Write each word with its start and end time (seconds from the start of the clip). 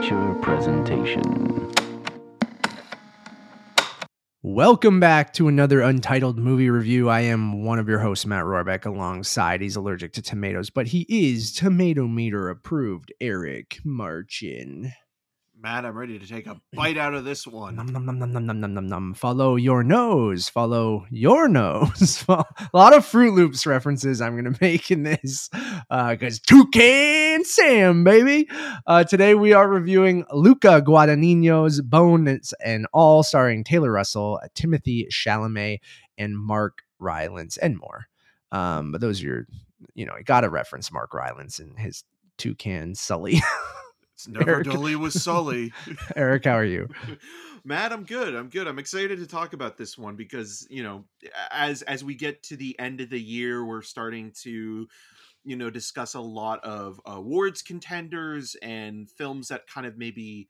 Amateur 0.00 0.34
presentation. 0.36 1.70
Welcome 4.42 4.98
back 4.98 5.34
to 5.34 5.46
another 5.46 5.82
Untitled 5.82 6.38
Movie 6.38 6.70
Review. 6.70 7.10
I 7.10 7.20
am 7.20 7.64
one 7.64 7.78
of 7.78 7.86
your 7.86 7.98
hosts, 7.98 8.24
Matt 8.24 8.44
Rohrbeck, 8.44 8.86
alongside 8.86 9.60
he's 9.60 9.76
allergic 9.76 10.14
to 10.14 10.22
tomatoes, 10.22 10.70
but 10.70 10.86
he 10.86 11.04
is 11.10 11.52
tomato 11.52 12.06
meter 12.06 12.48
approved, 12.48 13.12
Eric 13.20 13.80
Marchin. 13.84 14.92
Matt, 15.62 15.84
I'm 15.84 15.94
ready 15.94 16.18
to 16.18 16.26
take 16.26 16.46
a 16.46 16.58
bite 16.72 16.96
out 16.96 17.12
of 17.12 17.26
this 17.26 17.46
one. 17.46 17.76
Num, 17.76 17.88
num, 17.88 18.06
num, 18.06 18.18
num, 18.18 18.32
num, 18.32 18.46
num, 18.46 18.60
num, 18.60 18.74
num, 18.74 18.88
num. 18.88 19.14
Follow 19.14 19.56
your 19.56 19.82
nose. 19.82 20.48
Follow 20.48 21.04
your 21.10 21.48
nose. 21.48 22.24
a 22.28 22.44
lot 22.72 22.94
of 22.94 23.04
Froot 23.04 23.34
Loops 23.34 23.66
references 23.66 24.22
I'm 24.22 24.40
going 24.40 24.50
to 24.50 24.58
make 24.62 24.90
in 24.90 25.02
this 25.02 25.50
because 25.90 26.40
Toucan 26.40 27.44
Sam, 27.44 28.04
baby. 28.04 28.48
Uh, 28.86 29.04
today 29.04 29.34
we 29.34 29.52
are 29.52 29.68
reviewing 29.68 30.24
Luca 30.32 30.80
Guadagnino's 30.80 31.82
Bones 31.82 32.54
and 32.64 32.86
All, 32.94 33.22
starring 33.22 33.62
Taylor 33.62 33.92
Russell, 33.92 34.40
Timothy 34.54 35.08
Chalamet, 35.12 35.80
and 36.16 36.38
Mark 36.38 36.84
Rylance, 36.98 37.58
and 37.58 37.76
more. 37.76 38.06
Um, 38.50 38.92
but 38.92 39.02
those 39.02 39.22
are 39.22 39.26
your, 39.26 39.46
you 39.94 40.06
know, 40.06 40.14
I 40.18 40.22
got 40.22 40.40
to 40.40 40.48
reference 40.48 40.90
Mark 40.90 41.12
Rylance 41.12 41.58
and 41.58 41.78
his 41.78 42.02
Toucan 42.38 42.94
Sully. 42.94 43.42
It's 44.20 44.28
never 44.28 44.50
Eric. 44.56 44.66
dully 44.66 44.96
with 44.96 45.14
Sully. 45.14 45.72
Eric, 46.16 46.44
how 46.44 46.52
are 46.52 46.64
you? 46.64 46.88
Matt, 47.64 47.92
I'm 47.92 48.04
good. 48.04 48.34
I'm 48.34 48.48
good. 48.48 48.66
I'm 48.66 48.78
excited 48.78 49.18
to 49.18 49.26
talk 49.26 49.54
about 49.54 49.78
this 49.78 49.96
one 49.96 50.14
because, 50.16 50.66
you 50.68 50.82
know, 50.82 51.04
as 51.50 51.80
as 51.82 52.04
we 52.04 52.14
get 52.14 52.42
to 52.44 52.56
the 52.56 52.78
end 52.78 53.00
of 53.00 53.08
the 53.08 53.20
year, 53.20 53.64
we're 53.64 53.82
starting 53.82 54.32
to 54.42 54.86
you 55.42 55.56
know 55.56 55.70
discuss 55.70 56.14
a 56.14 56.20
lot 56.20 56.62
of 56.64 57.00
awards 57.06 57.62
contenders 57.62 58.56
and 58.60 59.10
films 59.10 59.48
that 59.48 59.66
kind 59.66 59.86
of 59.86 59.96
maybe 59.96 60.48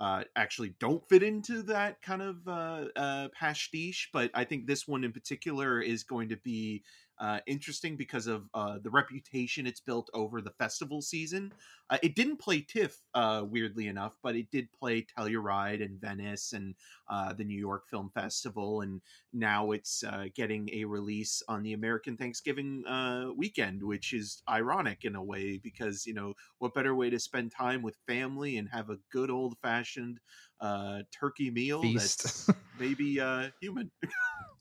uh, 0.00 0.24
actually 0.34 0.74
don't 0.80 1.06
fit 1.10 1.22
into 1.22 1.62
that 1.62 2.00
kind 2.00 2.22
of 2.22 2.48
uh, 2.48 2.84
uh, 2.96 3.28
pastiche. 3.38 4.08
But 4.14 4.30
I 4.32 4.44
think 4.44 4.66
this 4.66 4.88
one 4.88 5.04
in 5.04 5.12
particular 5.12 5.80
is 5.80 6.04
going 6.04 6.30
to 6.30 6.38
be 6.38 6.84
uh, 7.20 7.38
interesting 7.46 7.96
because 7.96 8.26
of 8.26 8.48
uh, 8.54 8.78
the 8.82 8.90
reputation 8.90 9.66
it's 9.66 9.80
built 9.80 10.08
over 10.14 10.40
the 10.40 10.52
festival 10.58 11.02
season. 11.02 11.52
Uh, 11.90 11.98
it 12.02 12.14
didn't 12.14 12.38
play 12.38 12.60
TIFF, 12.60 12.96
uh, 13.14 13.44
weirdly 13.46 13.88
enough, 13.88 14.16
but 14.22 14.36
it 14.36 14.50
did 14.50 14.72
play 14.72 15.04
Telluride 15.04 15.84
and 15.84 16.00
Venice 16.00 16.52
and 16.52 16.74
uh, 17.08 17.32
the 17.34 17.44
New 17.44 17.58
York 17.58 17.88
Film 17.88 18.10
Festival, 18.14 18.80
and 18.80 19.02
now 19.32 19.72
it's 19.72 20.02
uh, 20.04 20.26
getting 20.34 20.70
a 20.72 20.84
release 20.84 21.42
on 21.48 21.62
the 21.62 21.74
American 21.74 22.16
Thanksgiving 22.16 22.86
uh, 22.86 23.26
weekend, 23.36 23.82
which 23.82 24.12
is 24.12 24.42
ironic 24.48 25.04
in 25.04 25.14
a 25.14 25.22
way 25.22 25.60
because 25.62 26.06
you 26.06 26.14
know 26.14 26.34
what 26.58 26.74
better 26.74 26.94
way 26.94 27.10
to 27.10 27.18
spend 27.18 27.52
time 27.52 27.82
with 27.82 27.96
family 28.06 28.56
and 28.56 28.68
have 28.68 28.88
a 28.88 28.98
good 29.12 29.30
old 29.30 29.56
fashioned 29.60 30.20
uh, 30.60 31.00
turkey 31.12 31.50
meal 31.50 31.82
Feast. 31.82 32.22
that's 32.22 32.50
maybe 32.78 33.20
uh, 33.20 33.48
human. 33.60 33.90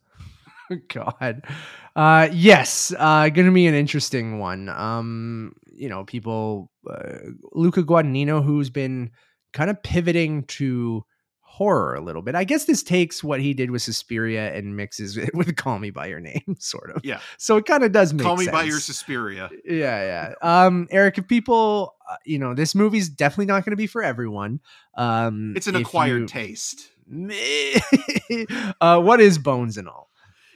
God. 0.93 1.43
Uh 1.95 2.29
yes, 2.31 2.93
uh 2.97 3.29
going 3.29 3.47
to 3.47 3.53
be 3.53 3.67
an 3.67 3.73
interesting 3.73 4.39
one. 4.39 4.69
Um 4.69 5.53
you 5.73 5.89
know, 5.89 6.03
people 6.03 6.71
uh, 6.89 7.17
Luca 7.53 7.83
Guadagnino 7.83 8.43
who's 8.43 8.69
been 8.69 9.11
kind 9.53 9.69
of 9.69 9.81
pivoting 9.83 10.43
to 10.43 11.03
horror 11.41 11.95
a 11.95 11.99
little 12.01 12.21
bit. 12.21 12.35
I 12.35 12.43
guess 12.45 12.65
this 12.65 12.83
takes 12.83 13.21
what 13.23 13.41
he 13.41 13.53
did 13.53 13.71
with 13.71 13.81
Suspiria 13.81 14.53
and 14.53 14.77
mixes 14.77 15.17
it 15.17 15.31
with 15.35 15.55
Call 15.55 15.79
Me 15.79 15.89
by 15.89 16.05
Your 16.07 16.19
Name 16.19 16.55
sort 16.59 16.91
of. 16.95 17.03
yeah, 17.03 17.19
So 17.37 17.57
it 17.57 17.65
kind 17.65 17.83
of 17.83 17.91
does 17.91 18.13
make 18.13 18.23
call 18.23 18.37
me 18.37 18.47
by 18.47 18.63
your 18.63 18.73
sense. 18.73 18.85
Suspiria. 18.85 19.49
Yeah, 19.65 20.33
yeah. 20.33 20.33
Um 20.65 20.87
Eric, 20.91 21.17
if 21.17 21.27
people, 21.27 21.95
uh, 22.09 22.15
you 22.25 22.39
know, 22.39 22.53
this 22.53 22.75
movie's 22.75 23.09
definitely 23.09 23.47
not 23.47 23.65
going 23.65 23.71
to 23.71 23.77
be 23.77 23.87
for 23.87 24.03
everyone. 24.03 24.59
Um 24.95 25.53
It's 25.57 25.67
an 25.67 25.75
acquired 25.75 26.21
you- 26.21 26.27
taste. 26.27 26.89
uh 28.81 29.01
what 29.01 29.19
is 29.19 29.37
Bones 29.37 29.77
and 29.77 29.87
all? 29.87 30.08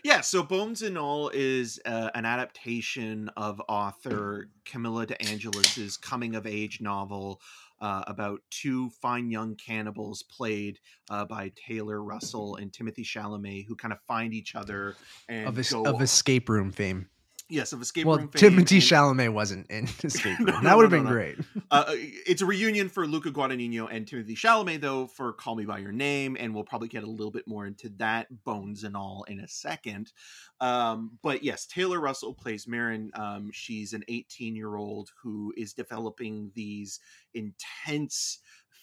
Yeah, 0.03 0.19
so 0.19 0.44
Bones 0.44 0.81
and 0.81 0.97
All 0.97 1.30
is 1.34 1.80
uh, 1.86 2.09
an 2.14 2.25
adaptation 2.25 3.30
of 3.38 3.62
author 3.69 4.50
Camilla 4.66 5.06
De 5.06 5.22
Angelis's 5.22 5.96
coming 5.96 6.36
of 6.36 6.46
age 6.46 6.81
novel 6.81 7.40
uh, 7.80 8.03
about 8.08 8.42
two 8.50 8.90
fine 9.02 9.30
young 9.30 9.56
cannibals 9.56 10.24
played 10.24 10.80
uh, 11.09 11.24
by 11.25 11.52
Taylor 11.56 12.03
Russell 12.03 12.58
and 12.58 12.72
Timothy 12.72 13.03
Chalamet, 13.03 13.66
who 13.66 13.75
kind 13.75 13.94
of 13.94 14.00
find 14.08 14.34
each 14.34 14.56
other 14.56 14.96
and 15.30 15.47
Of, 15.47 15.58
es- 15.59 15.74
of 15.74 16.02
escape 16.02 16.50
room 16.50 16.72
fame. 16.72 17.09
Yes 17.53 17.72
of 17.74 17.81
escape 17.81 18.06
well, 18.06 18.18
room 18.18 18.28
fame. 18.28 18.40
Timothy 18.40 18.75
and- 18.75 18.84
Chalamet 18.84 19.31
wasn't 19.34 19.69
in 19.69 19.86
Escape 20.03 20.38
Room. 20.40 20.47
No, 20.47 20.62
that 20.62 20.75
would 20.75 20.84
have 20.84 20.91
no, 20.91 20.97
been 20.97 21.03
no, 21.03 21.09
no. 21.09 21.16
great. 21.16 21.38
Uh, 21.72 21.86
it's 22.25 22.41
a 22.41 22.46
reunion 22.46 22.90
for 22.90 23.06
Luca 23.08 23.31
Guadagnino 23.31 23.88
and 23.90 24.08
Timothy 24.08 24.36
Chalamet, 24.36 24.81
though, 24.81 25.08
for 25.08 25.34
Call 25.34 25.56
Me 25.56 25.66
by 25.66 25.78
Your 25.80 25.92
Name, 25.92 26.36
and 26.40 26.53
we'll 26.53 26.63
probably 26.63 26.88
get 26.88 27.03
a 27.03 27.09
little 27.09 27.31
bit 27.31 27.47
more 27.47 27.66
into 27.66 27.90
that, 27.97 28.28
bones 28.44 28.84
and 28.84 28.96
all, 28.97 29.24
in 29.28 29.40
a 29.40 29.47
second. 29.47 30.12
Um, 30.59 31.18
but 31.22 31.44
yes, 31.44 31.66
Taylor 31.66 32.00
Russell 32.00 32.34
plays 32.34 32.68
Marin. 32.68 33.12
Um, 33.16 33.50
she's 33.53 33.94
an 33.94 34.03
18 34.08 34.56
year 34.56 34.75
old 34.75 35.12
who 35.22 35.53
is 35.56 35.74
developing 35.74 36.52
these 36.56 37.00
intense 37.34 38.40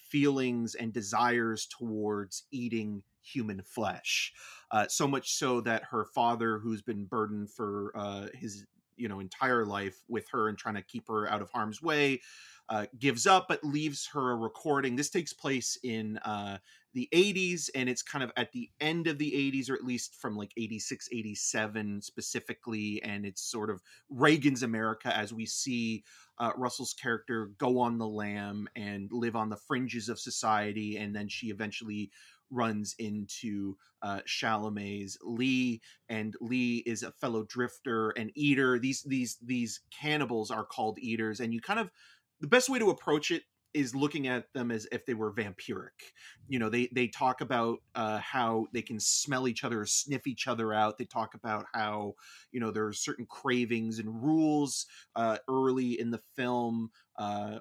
feelings 0.09 0.75
and 0.75 0.91
desires 0.91 1.67
towards 1.67 2.43
eating 2.51 3.03
human 3.23 3.61
flesh. 3.61 4.33
Uh, 4.71 4.87
so 4.87 5.07
much 5.07 5.33
so 5.33 5.61
that 5.61 5.83
her 5.91 6.05
father, 6.05 6.59
who's 6.59 6.81
been 6.81 7.05
burdened 7.05 7.49
for 7.51 7.91
uh, 7.95 8.27
his 8.33 8.65
you 9.01 9.09
know 9.09 9.19
entire 9.19 9.65
life 9.65 10.03
with 10.07 10.29
her 10.31 10.47
and 10.47 10.57
trying 10.57 10.75
to 10.75 10.81
keep 10.81 11.07
her 11.07 11.29
out 11.29 11.41
of 11.41 11.49
harm's 11.49 11.81
way 11.81 12.21
uh, 12.69 12.85
gives 12.99 13.25
up 13.25 13.47
but 13.47 13.63
leaves 13.63 14.07
her 14.13 14.31
a 14.31 14.35
recording 14.35 14.95
this 14.95 15.09
takes 15.09 15.33
place 15.33 15.77
in 15.83 16.17
uh, 16.19 16.57
the 16.93 17.09
80s 17.13 17.69
and 17.73 17.89
it's 17.89 18.03
kind 18.03 18.23
of 18.23 18.31
at 18.37 18.51
the 18.51 18.69
end 18.79 19.07
of 19.07 19.17
the 19.17 19.31
80s 19.31 19.69
or 19.69 19.73
at 19.73 19.83
least 19.83 20.15
from 20.15 20.37
like 20.37 20.51
86 20.55 21.09
87 21.11 22.01
specifically 22.01 23.01
and 23.03 23.25
it's 23.25 23.41
sort 23.41 23.69
of 23.69 23.81
reagan's 24.09 24.63
america 24.63 25.15
as 25.15 25.33
we 25.33 25.45
see 25.45 26.03
uh, 26.37 26.51
russell's 26.55 26.93
character 26.93 27.51
go 27.57 27.79
on 27.79 27.97
the 27.97 28.07
lam 28.07 28.67
and 28.75 29.09
live 29.11 29.35
on 29.35 29.49
the 29.49 29.57
fringes 29.57 30.09
of 30.09 30.19
society 30.19 30.97
and 30.97 31.15
then 31.15 31.27
she 31.27 31.47
eventually 31.47 32.11
runs 32.51 32.95
into 32.99 33.77
uh, 34.01 34.19
Chalamet's 34.27 35.17
Lee, 35.23 35.81
and 36.09 36.35
Lee 36.41 36.83
is 36.85 37.03
a 37.03 37.11
fellow 37.13 37.43
drifter 37.43 38.09
and 38.11 38.31
eater. 38.35 38.79
These 38.79 39.03
these 39.03 39.37
these 39.41 39.79
cannibals 39.91 40.51
are 40.51 40.65
called 40.65 40.99
eaters, 40.99 41.39
and 41.39 41.53
you 41.53 41.61
kind 41.61 41.79
of 41.79 41.89
the 42.39 42.47
best 42.47 42.69
way 42.69 42.79
to 42.79 42.89
approach 42.89 43.31
it 43.31 43.43
is 43.73 43.95
looking 43.95 44.27
at 44.27 44.51
them 44.53 44.71
as 44.71 44.87
if 44.91 45.05
they 45.05 45.13
were 45.13 45.33
vampiric. 45.33 46.11
You 46.47 46.59
know, 46.59 46.69
they 46.69 46.89
they 46.93 47.07
talk 47.07 47.41
about 47.41 47.79
uh, 47.95 48.19
how 48.19 48.67
they 48.73 48.81
can 48.81 48.99
smell 48.99 49.47
each 49.47 49.63
other, 49.63 49.85
sniff 49.85 50.27
each 50.27 50.47
other 50.47 50.73
out. 50.73 50.97
They 50.97 51.05
talk 51.05 51.33
about 51.33 51.65
how 51.73 52.15
you 52.51 52.59
know 52.59 52.71
there 52.71 52.87
are 52.87 52.93
certain 52.93 53.25
cravings 53.25 53.99
and 53.99 54.23
rules 54.23 54.85
uh, 55.15 55.37
early 55.47 55.99
in 55.99 56.11
the 56.11 56.21
film. 56.35 56.91
Uh, 57.17 57.59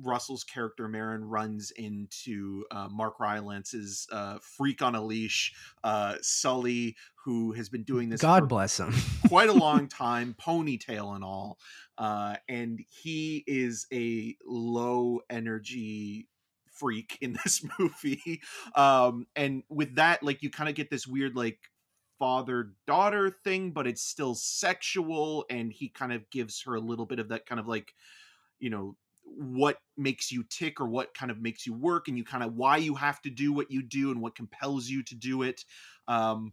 Russell's 0.00 0.44
character 0.44 0.88
Marin 0.88 1.24
runs 1.24 1.70
into 1.72 2.64
uh, 2.70 2.88
Mark 2.90 3.18
Rylance's 3.18 4.06
uh, 4.10 4.38
freak 4.40 4.82
on 4.82 4.94
a 4.94 5.04
leash, 5.04 5.54
uh, 5.84 6.16
Sully, 6.22 6.96
who 7.24 7.52
has 7.52 7.68
been 7.68 7.84
doing 7.84 8.08
this 8.08 8.20
God 8.20 8.48
bless 8.48 8.78
him. 8.80 8.94
quite 9.28 9.48
a 9.48 9.52
long 9.52 9.88
time, 9.88 10.34
ponytail 10.40 11.14
and 11.14 11.24
all. 11.24 11.58
Uh, 11.98 12.36
and 12.48 12.80
he 12.88 13.44
is 13.46 13.86
a 13.92 14.36
low 14.44 15.20
energy 15.30 16.28
freak 16.72 17.18
in 17.20 17.32
this 17.44 17.64
movie. 17.78 18.42
Um, 18.74 19.26
and 19.36 19.62
with 19.68 19.96
that, 19.96 20.22
like, 20.22 20.42
you 20.42 20.50
kind 20.50 20.68
of 20.68 20.74
get 20.74 20.90
this 20.90 21.06
weird, 21.06 21.36
like, 21.36 21.58
father 22.18 22.72
daughter 22.86 23.30
thing, 23.42 23.72
but 23.72 23.86
it's 23.86 24.02
still 24.02 24.34
sexual. 24.34 25.44
And 25.50 25.72
he 25.72 25.88
kind 25.88 26.12
of 26.12 26.28
gives 26.30 26.62
her 26.62 26.74
a 26.74 26.80
little 26.80 27.06
bit 27.06 27.18
of 27.18 27.28
that 27.28 27.46
kind 27.46 27.60
of 27.60 27.66
like, 27.66 27.92
you 28.58 28.70
know, 28.70 28.96
what 29.36 29.78
makes 29.96 30.30
you 30.32 30.44
tick 30.44 30.80
or 30.80 30.86
what 30.88 31.14
kind 31.14 31.30
of 31.30 31.40
makes 31.40 31.66
you 31.66 31.74
work 31.74 32.08
and 32.08 32.16
you 32.18 32.24
kind 32.24 32.42
of 32.44 32.54
why 32.54 32.76
you 32.76 32.94
have 32.94 33.20
to 33.22 33.30
do 33.30 33.52
what 33.52 33.70
you 33.70 33.82
do 33.82 34.10
and 34.10 34.20
what 34.20 34.34
compels 34.34 34.88
you 34.88 35.02
to 35.02 35.14
do 35.14 35.42
it 35.42 35.64
um 36.08 36.52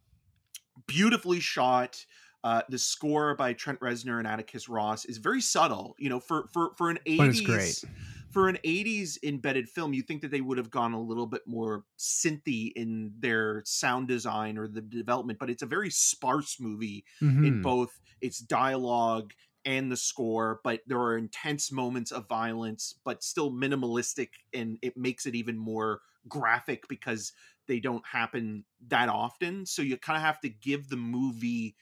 beautifully 0.88 1.40
shot 1.40 2.06
uh 2.44 2.62
the 2.70 2.78
score 2.80 3.36
by 3.36 3.54
trent 3.54 3.80
reznor 3.82 4.18
and 4.18 4.28
atticus 4.28 4.70
ross 4.70 5.06
is 5.06 5.18
very 5.18 5.42
subtle 5.42 5.96
you 6.00 6.10
know 6.10 6.20
for 6.20 6.48
for 6.54 6.74
for 6.78 6.90
an 6.90 7.00
80s 7.06 7.40
great. 7.44 7.84
for 8.32 8.48
an 8.48 8.58
80s 8.64 9.18
embedded 9.24 9.68
film 9.70 9.94
you 9.94 10.02
think 10.02 10.22
that 10.22 10.32
they 10.32 10.42
would 10.42 10.58
have 10.58 10.72
gone 10.72 10.94
a 10.94 11.02
little 11.02 11.26
bit 11.28 11.42
more 11.46 11.84
synthy 11.98 12.72
in 12.76 13.14
their 13.20 13.62
sound 13.66 14.08
design 14.08 14.58
or 14.58 14.68
the 14.68 14.82
development 14.82 15.38
but 15.40 15.50
it's 15.50 15.64
a 15.64 15.68
very 15.68 15.90
sparse 15.90 16.60
movie 16.60 17.04
in 17.42 17.58
Mhm. 17.62 17.62
both 17.62 18.00
its 18.22 18.40
dialogue 18.40 19.34
and 19.66 19.92
the 19.92 19.98
score, 19.98 20.62
but 20.64 20.82
there 20.88 21.00
are 21.00 21.18
intense 21.18 21.72
moments 21.72 22.12
of 22.12 22.28
violence, 22.28 22.96
but 23.04 23.24
still 23.24 23.52
minimalistic, 23.52 24.30
and 24.54 24.78
it 24.82 24.96
makes 24.98 25.26
it 25.26 25.36
even 25.36 25.58
more 25.58 26.02
graphic 26.28 26.88
because 26.88 27.34
they 27.68 27.80
don't 27.80 28.06
happen 28.06 28.64
that 28.88 29.10
often. 29.10 29.66
So 29.66 29.82
you 29.82 29.98
kind 29.98 30.18
of 30.18 30.24
have 30.24 30.40
to 30.42 30.50
give 30.50 30.90
the 30.90 30.98
movie, 30.98 31.76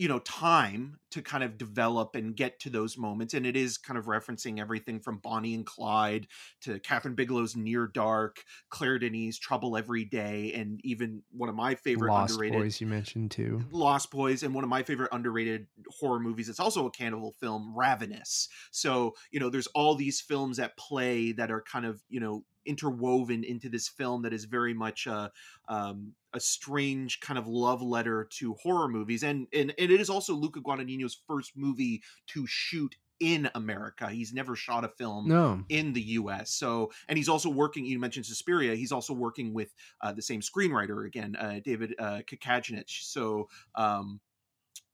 you 0.00 0.08
know 0.08 0.18
time 0.20 0.96
to 1.10 1.20
kind 1.20 1.44
of 1.44 1.58
develop 1.58 2.14
and 2.14 2.34
get 2.34 2.58
to 2.58 2.70
those 2.70 2.96
moments 2.96 3.34
and 3.34 3.44
it 3.44 3.54
is 3.54 3.76
kind 3.76 3.98
of 3.98 4.06
referencing 4.06 4.58
everything 4.58 4.98
from 4.98 5.18
bonnie 5.18 5.52
and 5.52 5.66
clyde 5.66 6.26
to 6.62 6.78
kathryn 6.78 7.14
bigelow's 7.14 7.54
near 7.54 7.86
dark 7.86 8.42
claire 8.70 8.98
denis 8.98 9.38
trouble 9.38 9.76
every 9.76 10.06
day 10.06 10.54
and 10.54 10.80
even 10.84 11.22
one 11.32 11.50
of 11.50 11.54
my 11.54 11.74
favorite 11.74 12.10
Lost 12.10 12.32
underrated 12.32 12.58
Boys 12.58 12.80
you 12.80 12.86
mentioned 12.86 13.30
too. 13.30 13.62
Lost 13.70 14.10
Boys 14.10 14.42
and 14.42 14.54
one 14.54 14.64
of 14.64 14.70
my 14.70 14.82
favorite 14.82 15.10
underrated 15.12 15.66
horror 15.88 16.20
movies. 16.20 16.48
It's 16.48 16.60
also 16.60 16.86
a 16.86 16.90
cannibal 16.90 17.32
film, 17.40 17.72
Ravenous. 17.76 18.48
So, 18.70 19.14
you 19.30 19.40
know, 19.40 19.50
there's 19.50 19.66
all 19.68 19.94
these 19.94 20.20
films 20.20 20.58
at 20.58 20.76
play 20.76 21.32
that 21.32 21.50
are 21.50 21.62
kind 21.62 21.86
of, 21.86 22.00
you 22.08 22.20
know, 22.20 22.44
interwoven 22.66 23.44
into 23.44 23.68
this 23.68 23.88
film 23.88 24.22
that 24.22 24.32
is 24.32 24.44
very 24.44 24.74
much 24.74 25.06
a, 25.06 25.30
um, 25.68 26.12
a 26.32 26.40
strange 26.40 27.20
kind 27.20 27.38
of 27.38 27.46
love 27.46 27.82
letter 27.82 28.28
to 28.38 28.54
horror 28.62 28.88
movies. 28.88 29.22
And, 29.22 29.46
and, 29.52 29.72
and 29.78 29.90
it 29.90 30.00
is 30.00 30.10
also 30.10 30.34
Luca 30.34 30.60
Guadagnino's 30.60 31.20
first 31.26 31.52
movie 31.56 32.02
to 32.28 32.46
shoot 32.46 32.96
in 33.20 33.50
America. 33.54 34.08
He's 34.08 34.32
never 34.32 34.56
shot 34.56 34.82
a 34.84 34.88
film 34.88 35.28
No. 35.28 35.62
in 35.68 35.92
the 35.92 36.00
US. 36.00 36.52
So, 36.52 36.90
and 37.06 37.18
he's 37.18 37.28
also 37.28 37.50
working, 37.50 37.84
you 37.84 37.98
mentioned 37.98 38.24
Suspiria, 38.26 38.74
he's 38.74 38.92
also 38.92 39.12
working 39.12 39.52
with 39.52 39.74
uh, 40.00 40.12
the 40.12 40.22
same 40.22 40.40
screenwriter 40.40 41.06
again, 41.06 41.36
uh, 41.36 41.60
David 41.62 41.94
uh, 41.98 42.20
Kajganich. 42.26 43.02
So, 43.02 43.48
um, 43.74 44.20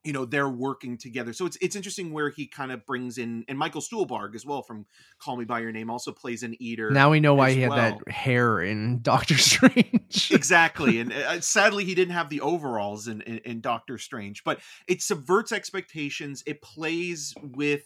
you 0.07 0.13
know 0.13 0.25
they're 0.25 0.49
working 0.49 0.97
together 0.97 1.33
so 1.33 1.45
it's 1.47 1.59
it's 1.61 1.75
interesting 1.75 2.13
where 2.13 2.31
he 2.31 2.47
kind 2.47 2.71
of 2.71 2.87
brings 2.87 3.19
in 3.19 3.45
and 3.49 3.59
michael 3.59 3.81
stuhlbarg 3.81 4.35
as 4.35 4.47
well 4.47 4.63
from 4.63 4.87
call 5.19 5.37
me 5.37 5.45
by 5.45 5.59
your 5.59 5.73
name 5.73 5.91
also 5.91 6.13
plays 6.13 6.45
an 6.45 6.55
eater 6.61 6.91
Now 6.91 7.11
we 7.11 7.19
know 7.19 7.35
why 7.35 7.51
he 7.53 7.61
had 7.61 7.71
well. 7.71 8.01
that 8.05 8.13
hair 8.13 8.61
in 8.61 9.03
Doctor 9.03 9.37
Strange. 9.37 10.31
exactly 10.33 11.01
and 11.01 11.13
uh, 11.13 11.41
sadly 11.41 11.85
he 11.85 11.95
didn't 11.95 12.15
have 12.15 12.29
the 12.29 12.41
overalls 12.41 13.09
in, 13.09 13.21
in 13.23 13.39
in 13.39 13.61
doctor 13.61 13.99
strange 13.99 14.45
but 14.45 14.61
it 14.87 15.03
subverts 15.03 15.51
expectations 15.51 16.43
it 16.47 16.63
plays 16.63 17.35
with 17.43 17.83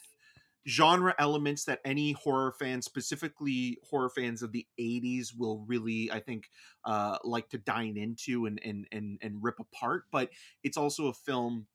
genre 0.68 1.14
elements 1.18 1.64
that 1.64 1.80
any 1.84 2.12
horror 2.12 2.52
fan 2.58 2.82
specifically 2.82 3.78
horror 3.88 4.10
fans 4.10 4.42
of 4.42 4.52
the 4.52 4.66
80s 4.78 5.28
will 5.36 5.64
really 5.66 6.10
i 6.12 6.20
think 6.20 6.50
uh 6.84 7.16
like 7.24 7.48
to 7.48 7.58
dine 7.58 7.96
into 7.96 8.44
and 8.44 8.60
and 8.62 8.86
and, 8.92 9.18
and 9.22 9.42
rip 9.42 9.58
apart 9.58 10.04
but 10.12 10.28
it's 10.62 10.76
also 10.76 11.06
a 11.06 11.14
film 11.14 11.66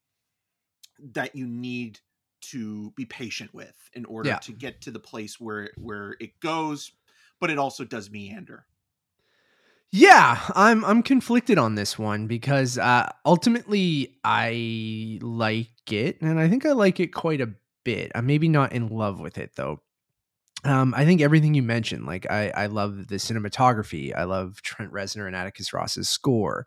that 1.00 1.36
you 1.36 1.48
need 1.48 2.00
to 2.42 2.92
be 2.96 3.06
patient 3.06 3.54
with 3.54 3.76
in 3.94 4.06
order 4.06 4.30
Yeah. 4.30 4.38
to 4.40 4.52
get 4.52 4.82
to 4.82 4.92
the 4.92 5.00
place 5.00 5.40
where 5.40 5.72
where 5.78 6.16
it 6.20 6.40
goes 6.40 6.92
but 7.40 7.50
it 7.50 7.58
also 7.58 7.84
does 7.84 8.10
meander 8.12 8.66
Yeah, 9.92 10.40
I'm 10.56 10.84
I'm 10.84 11.02
conflicted 11.04 11.58
on 11.58 11.76
this 11.76 11.98
one 11.98 12.28
because 12.28 12.78
uh, 12.78 13.10
ultimately 13.26 14.18
I 14.24 15.20
like 15.22 15.70
it, 15.92 16.22
and 16.22 16.40
I 16.40 16.50
think 16.50 16.66
I 16.66 16.74
like 16.74 17.00
it 17.00 17.14
quite 17.14 17.40
a 17.40 17.54
bit. 17.84 18.12
I'm 18.14 18.26
maybe 18.26 18.50
not 18.50 18.74
in 18.74 18.90
love 18.90 19.20
with 19.20 19.38
it 19.38 19.52
though. 19.56 19.82
Um, 20.66 20.94
I 20.98 21.06
think 21.06 21.22
everything 21.22 21.54
you 21.54 21.62
mentioned, 21.62 22.06
like 22.08 22.30
I, 22.30 22.50
I 22.50 22.66
love 22.66 23.08
the 23.08 23.16
cinematography. 23.18 24.14
I 24.16 24.24
love 24.24 24.62
Trent 24.64 24.92
Reznor 24.92 25.28
and 25.28 25.36
Atticus 25.36 25.72
Ross's 25.72 26.10
score. 26.10 26.66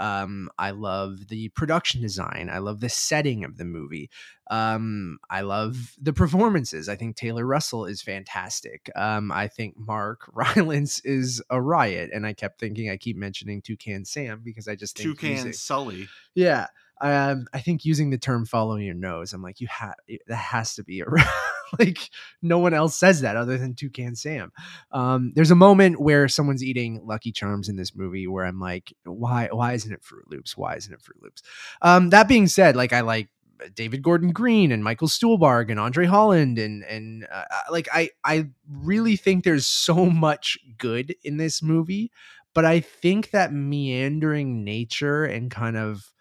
Um, 0.00 0.48
I 0.58 0.70
love 0.70 1.28
the 1.28 1.50
production 1.50 2.00
design. 2.00 2.48
I 2.50 2.58
love 2.58 2.80
the 2.80 2.88
setting 2.88 3.44
of 3.44 3.58
the 3.58 3.66
movie. 3.66 4.08
Um, 4.50 5.18
I 5.28 5.42
love 5.42 5.94
the 6.00 6.14
performances. 6.14 6.88
I 6.88 6.96
think 6.96 7.16
Taylor 7.16 7.46
Russell 7.46 7.84
is 7.84 8.00
fantastic. 8.00 8.90
Um, 8.96 9.30
I 9.30 9.46
think 9.46 9.78
Mark 9.78 10.22
Rylance 10.32 11.00
is 11.00 11.42
a 11.50 11.60
riot, 11.60 12.10
and 12.14 12.26
I 12.26 12.32
kept 12.32 12.58
thinking 12.58 12.88
I 12.88 12.96
keep 12.96 13.16
mentioning 13.16 13.60
Toucan 13.60 14.06
Sam 14.06 14.40
because 14.42 14.66
I 14.66 14.74
just 14.74 14.96
think 14.96 15.20
toucan 15.20 15.52
sully 15.52 16.08
yeah. 16.34 16.66
Um, 17.02 17.46
I 17.54 17.60
think 17.60 17.84
using 17.84 18.10
the 18.10 18.18
term 18.18 18.44
"follow 18.46 18.76
your 18.76 18.94
nose," 18.94 19.32
I'm 19.32 19.42
like, 19.42 19.60
you 19.60 19.68
have 19.68 19.94
that 20.26 20.34
has 20.34 20.74
to 20.76 20.84
be 20.84 21.00
a 21.00 21.04
like 21.78 21.98
no 22.42 22.58
one 22.58 22.74
else 22.74 22.98
says 22.98 23.20
that 23.20 23.36
other 23.36 23.58
than 23.58 23.74
Toucan 23.74 24.16
Sam. 24.16 24.52
Um, 24.92 25.32
there's 25.34 25.50
a 25.50 25.56
moment 25.56 26.00
where 26.00 26.28
someone's 26.28 26.64
eating 26.64 27.02
Lucky 27.04 27.32
Charms 27.32 27.68
in 27.68 27.76
this 27.76 27.94
movie 27.94 28.26
where 28.26 28.44
I'm 28.44 28.60
like, 28.60 28.92
why 29.04 29.48
why 29.52 29.72
isn't 29.72 29.92
it 29.92 30.02
Froot 30.02 30.30
Loops? 30.30 30.56
Why 30.56 30.76
isn't 30.76 30.92
it 30.92 31.00
Froot 31.00 31.22
Loops? 31.22 31.42
Um, 31.82 32.10
that 32.10 32.28
being 32.28 32.46
said, 32.46 32.76
like 32.76 32.92
I 32.92 33.00
like 33.00 33.28
David 33.74 34.02
Gordon 34.02 34.32
Green 34.32 34.72
and 34.72 34.82
Michael 34.82 35.08
Stuhlbarg 35.08 35.70
and 35.70 35.78
Andre 35.78 36.06
Holland 36.06 36.58
and 36.58 36.82
and 36.84 37.26
uh, 37.30 37.44
like 37.70 37.88
I 37.92 38.10
I 38.24 38.48
really 38.68 39.16
think 39.16 39.44
there's 39.44 39.66
so 39.66 40.06
much 40.06 40.58
good 40.78 41.14
in 41.22 41.36
this 41.36 41.62
movie, 41.62 42.10
but 42.54 42.64
I 42.64 42.80
think 42.80 43.30
that 43.30 43.52
meandering 43.52 44.64
nature 44.64 45.24
and 45.24 45.50
kind 45.50 45.76
of 45.76 46.12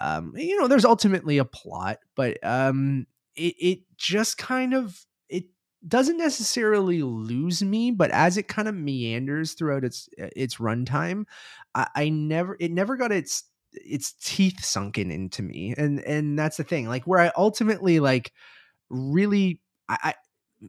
um 0.00 0.32
you 0.36 0.58
know 0.58 0.68
there's 0.68 0.84
ultimately 0.84 1.38
a 1.38 1.44
plot, 1.44 1.98
but 2.14 2.38
um 2.44 3.06
it 3.36 3.54
it 3.58 3.78
just 3.96 4.38
kind 4.38 4.74
of 4.74 5.04
it 5.28 5.44
doesn't 5.86 6.18
necessarily 6.18 7.02
lose 7.02 7.62
me, 7.62 7.90
but 7.90 8.10
as 8.10 8.36
it 8.36 8.48
kind 8.48 8.68
of 8.68 8.74
meanders 8.74 9.52
throughout 9.52 9.84
its 9.84 10.08
its 10.16 10.56
runtime, 10.56 11.24
I, 11.74 11.88
I 11.94 12.08
never 12.08 12.56
it 12.60 12.72
never 12.72 12.96
got 12.96 13.12
its 13.12 13.44
its 13.72 14.12
teeth 14.22 14.64
sunken 14.64 15.10
into 15.10 15.42
me 15.42 15.74
and 15.76 16.00
and 16.00 16.38
that's 16.38 16.56
the 16.56 16.64
thing 16.64 16.88
like 16.88 17.04
where 17.04 17.20
i 17.20 17.30
ultimately 17.36 18.00
like 18.00 18.32
really 18.88 19.60
i, 19.88 20.14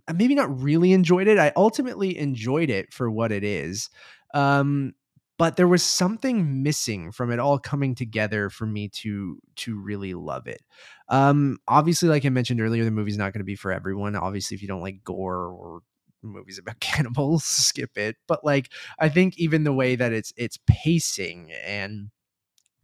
I 0.07 0.11
maybe 0.11 0.35
not 0.35 0.61
really 0.61 0.91
enjoyed 0.91 1.27
it 1.27 1.37
i 1.37 1.53
ultimately 1.55 2.17
enjoyed 2.17 2.69
it 2.69 2.91
for 2.93 3.09
what 3.09 3.31
it 3.31 3.43
is 3.43 3.89
um 4.33 4.93
but 5.37 5.55
there 5.55 5.67
was 5.67 5.83
something 5.83 6.63
missing 6.63 7.11
from 7.11 7.31
it 7.31 7.39
all 7.39 7.59
coming 7.59 7.95
together 7.95 8.49
for 8.49 8.65
me 8.65 8.89
to 8.89 9.39
to 9.55 9.79
really 9.79 10.13
love 10.13 10.47
it. 10.47 10.61
Um 11.09 11.57
obviously 11.67 12.09
like 12.09 12.25
i 12.25 12.29
mentioned 12.29 12.61
earlier 12.61 12.83
the 12.83 12.91
movie's 12.91 13.17
not 13.17 13.33
going 13.33 13.41
to 13.41 13.45
be 13.45 13.55
for 13.55 13.71
everyone. 13.71 14.15
Obviously 14.15 14.55
if 14.55 14.61
you 14.61 14.67
don't 14.67 14.81
like 14.81 15.03
gore 15.03 15.47
or 15.47 15.81
movies 16.23 16.57
about 16.59 16.79
cannibals 16.79 17.43
skip 17.45 17.97
it. 17.97 18.15
But 18.27 18.43
like 18.43 18.69
i 18.99 19.09
think 19.09 19.37
even 19.37 19.63
the 19.63 19.73
way 19.73 19.95
that 19.95 20.13
it's 20.13 20.33
it's 20.37 20.57
pacing 20.67 21.51
and 21.65 22.09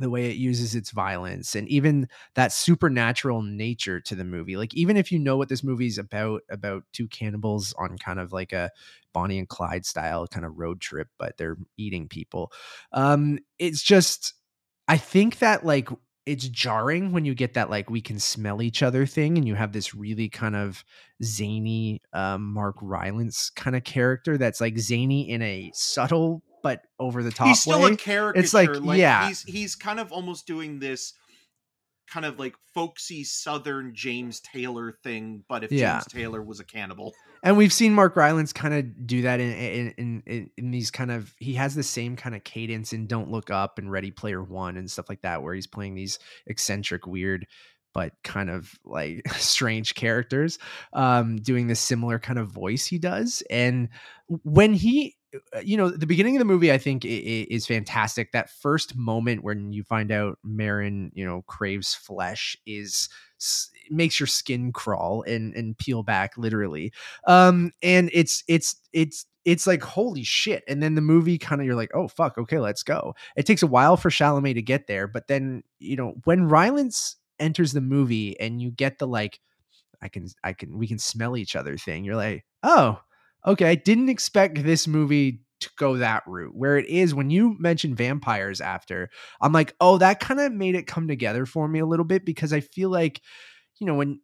the 0.04 0.10
way 0.10 0.30
it 0.30 0.38
uses 0.38 0.76
its 0.76 0.92
violence 0.92 1.56
and 1.56 1.68
even 1.70 2.08
that 2.36 2.52
supernatural 2.52 3.42
nature 3.42 4.00
to 4.00 4.16
the 4.16 4.24
movie 4.24 4.58
like 4.58 4.74
even 4.74 4.98
if 4.98 5.12
you 5.12 5.20
know 5.20 5.38
what 5.38 5.50
this 5.50 5.64
movie's 5.64 5.98
about 5.98 6.42
about 6.50 6.84
two 6.92 7.08
cannibals 7.08 7.74
on 7.78 7.98
kind 7.98 8.20
of 8.20 8.32
like 8.34 8.54
a 8.54 8.70
bonnie 9.14 9.40
and 9.40 9.50
clyde 9.50 9.86
style 9.86 10.28
kind 10.28 10.46
of 10.46 10.58
road 10.58 10.82
trip 10.82 11.08
but 11.18 11.38
they're 11.38 11.58
eating 11.78 12.08
people 12.08 12.52
um 12.92 13.40
it's 13.60 13.82
just 13.82 14.34
i 14.88 14.98
think 14.98 15.40
that 15.40 15.66
like 15.66 15.90
it's 16.26 16.48
jarring 16.48 17.12
when 17.12 17.26
you 17.26 17.36
get 17.36 17.54
that 17.54 17.70
like 17.70 17.90
we 17.90 18.02
can 18.02 18.18
smell 18.20 18.62
each 18.62 18.82
other 18.82 19.06
thing 19.06 19.38
and 19.38 19.48
you 19.48 19.56
have 19.56 19.74
this 19.74 19.94
really 19.94 20.30
kind 20.30 20.56
of 20.56 20.84
zany 21.22 22.02
um, 22.14 22.54
mark 22.54 22.76
rylance 22.82 23.50
kind 23.50 23.76
of 23.76 23.84
character 23.84 24.38
that's 24.38 24.62
like 24.62 24.78
zany 24.78 25.30
in 25.30 25.42
a 25.42 25.70
subtle 25.74 26.42
but 26.64 26.82
over 27.00 27.22
the 27.22 27.32
top 27.32 27.48
he's 27.48 27.62
still 27.62 27.82
way 27.82 27.92
a 27.92 27.96
caricature 27.96 28.58
like, 28.58 28.82
like 28.82 29.00
yeah. 29.00 29.28
he's 29.28 29.44
he's 29.44 29.76
kind 29.76 30.00
of 30.00 30.12
almost 30.12 30.48
doing 30.48 30.80
this 30.80 31.14
kind 32.10 32.26
of 32.26 32.40
like 32.40 32.56
folksy 32.74 33.24
southern 33.24 33.94
james 33.94 34.40
taylor 34.42 34.98
thing 35.04 35.44
but 35.48 35.64
if 35.64 35.72
Yeah. 35.72 35.94
james 35.96 36.06
taylor 36.08 36.42
was 36.42 36.60
a 36.60 36.66
cannibal 36.66 37.14
and 37.44 37.58
we've 37.58 37.74
seen 37.74 37.94
Mark 37.94 38.16
Rylance 38.16 38.54
kind 38.54 38.74
of 38.74 39.06
do 39.06 39.24
that 39.24 39.42
in 39.42 39.52
in, 39.98 40.24
in 40.26 40.50
in 40.58 40.72
these 40.72 40.90
kind 40.90 41.12
of 41.12 41.36
he 41.40 41.56
has 41.56 41.76
the 41.76 41.84
same 41.84 42.16
kind 42.16 42.36
of 42.36 42.46
cadence 42.46 42.94
in 42.94 43.06
Don't 43.06 43.30
Look 43.30 43.52
Up 43.52 43.78
and 43.78 43.92
Ready 43.92 44.12
Player 44.12 44.42
One 44.42 44.78
and 44.78 44.90
stuff 44.90 45.10
like 45.10 45.22
that, 45.24 45.44
where 45.44 45.54
he's 45.54 45.68
playing 45.68 45.94
these 45.94 46.20
eccentric, 46.48 47.06
weird, 47.06 47.46
but 47.94 48.14
kind 48.24 48.50
of 48.50 48.74
like 48.86 49.28
strange 49.34 49.94
characters, 49.96 50.58
um, 50.94 51.36
doing 51.36 51.68
this 51.68 51.82
similar 51.82 52.18
kind 52.18 52.40
of 52.40 52.48
voice 52.48 52.86
he 52.86 52.98
does. 52.98 53.44
And 53.50 53.90
when 54.28 54.74
he 54.74 55.18
you 55.64 55.78
know 55.78 55.90
the 55.90 56.06
beginning 56.06 56.36
of 56.36 56.40
the 56.40 56.46
movie 56.46 56.72
i 56.72 56.78
think 56.78 57.04
is 57.06 57.66
fantastic. 57.66 58.32
That 58.32 58.50
first 58.50 58.96
moment 58.96 59.44
when 59.44 59.74
you 59.74 59.84
find 59.84 60.12
out 60.12 60.38
marin 60.44 61.12
you 61.14 61.26
know 61.26 61.44
craves 61.44 61.94
flesh 61.94 62.58
is 62.66 63.10
makes 63.90 64.20
your 64.20 64.28
skin 64.28 64.72
crawl 64.72 65.24
and 65.24 65.54
and 65.56 65.78
peel 65.78 66.04
back 66.04 66.38
literally. 66.38 66.92
Um 67.28 67.72
and 67.82 68.10
it's 68.14 68.44
it's 68.48 68.76
it's 68.94 69.26
it's 69.46 69.68
like 69.68 69.84
holy 69.84 70.24
shit. 70.24 70.64
And 70.68 70.82
then 70.82 70.96
the 70.96 71.02
movie 71.02 71.38
kind 71.38 71.60
of 71.62 71.68
you're 71.68 71.76
like 71.76 71.92
oh 71.94 72.08
fuck 72.08 72.38
okay 72.38 72.60
let's 72.60 72.84
go. 72.84 73.16
It 73.36 73.46
takes 73.46 73.64
a 73.64 73.68
while 73.68 73.98
for 73.98 74.10
Chalamet 74.10 74.56
to 74.56 74.62
get 74.62 74.88
there 74.88 75.08
but 75.08 75.28
then 75.28 75.64
you 75.80 75.96
know 75.96 76.14
when 76.24 76.48
Rylance 76.48 77.16
enters 77.40 77.74
the 77.74 77.82
movie 77.82 78.40
and 78.40 78.62
you 78.62 78.72
get 78.72 79.00
the 79.00 79.08
like 79.08 79.40
I 80.02 80.08
can 80.10 80.28
I 80.44 80.54
can 80.54 80.78
we 80.78 80.88
can 80.88 81.00
smell 81.00 81.36
each 81.38 81.56
other 81.56 81.78
thing 81.78 82.04
you're 82.04 82.16
like 82.16 82.46
oh 82.62 83.00
okay 83.46 83.66
I 83.70 83.76
didn't 83.76 84.10
expect 84.10 84.64
this 84.64 84.88
movie 84.88 85.42
to 85.62 85.70
go 85.78 85.98
that 85.98 86.24
route 86.28 86.54
where 86.56 86.78
it 86.78 86.88
is 86.88 87.16
when 87.16 87.30
you 87.30 87.56
mention 87.60 87.96
vampires 87.96 88.62
after 88.62 89.10
I'm 89.42 89.54
like 89.54 89.76
oh 89.80 89.98
that 89.98 90.20
kind 90.20 90.40
of 90.40 90.52
made 90.52 90.76
it 90.76 90.88
come 90.88 91.08
together 91.08 91.46
for 91.46 91.68
me 91.68 91.80
a 91.80 91.86
little 91.86 92.06
bit 92.06 92.26
because 92.26 92.54
I 92.54 92.60
feel 92.60 92.90
like 92.90 93.22
you 93.80 93.88
know 93.88 93.96
when 93.96 94.20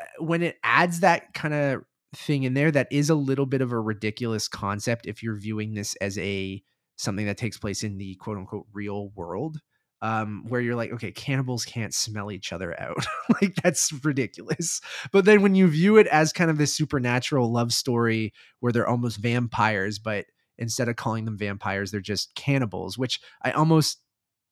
uh, 0.00 0.24
when 0.24 0.42
it 0.42 0.56
adds 0.62 1.00
that 1.00 1.34
kind 1.34 1.54
of 1.54 1.82
thing 2.14 2.44
in 2.44 2.54
there 2.54 2.70
that 2.70 2.88
is 2.92 3.10
a 3.10 3.14
little 3.14 3.46
bit 3.46 3.60
of 3.60 3.72
a 3.72 3.80
ridiculous 3.80 4.46
concept 4.46 5.06
if 5.06 5.22
you're 5.22 5.38
viewing 5.38 5.74
this 5.74 5.96
as 5.96 6.16
a 6.18 6.62
something 6.96 7.26
that 7.26 7.36
takes 7.36 7.58
place 7.58 7.82
in 7.82 7.98
the 7.98 8.14
quote 8.16 8.38
unquote 8.38 8.66
real 8.72 9.10
world 9.16 9.58
um, 10.04 10.44
where 10.48 10.60
you're 10.60 10.74
like, 10.74 10.92
okay, 10.92 11.10
cannibals 11.10 11.64
can't 11.64 11.94
smell 11.94 12.30
each 12.30 12.52
other 12.52 12.78
out. 12.78 13.06
like 13.40 13.54
that's 13.62 13.90
ridiculous. 14.04 14.82
But 15.12 15.24
then 15.24 15.40
when 15.40 15.54
you 15.54 15.66
view 15.66 15.96
it 15.96 16.06
as 16.08 16.30
kind 16.30 16.50
of 16.50 16.58
this 16.58 16.74
supernatural 16.74 17.50
love 17.50 17.72
story 17.72 18.34
where 18.60 18.70
they're 18.70 18.86
almost 18.86 19.16
vampires, 19.16 19.98
but 19.98 20.26
instead 20.58 20.90
of 20.90 20.96
calling 20.96 21.24
them 21.24 21.38
vampires, 21.38 21.90
they're 21.90 22.00
just 22.02 22.34
cannibals, 22.34 22.98
which 22.98 23.18
I 23.42 23.52
almost 23.52 23.98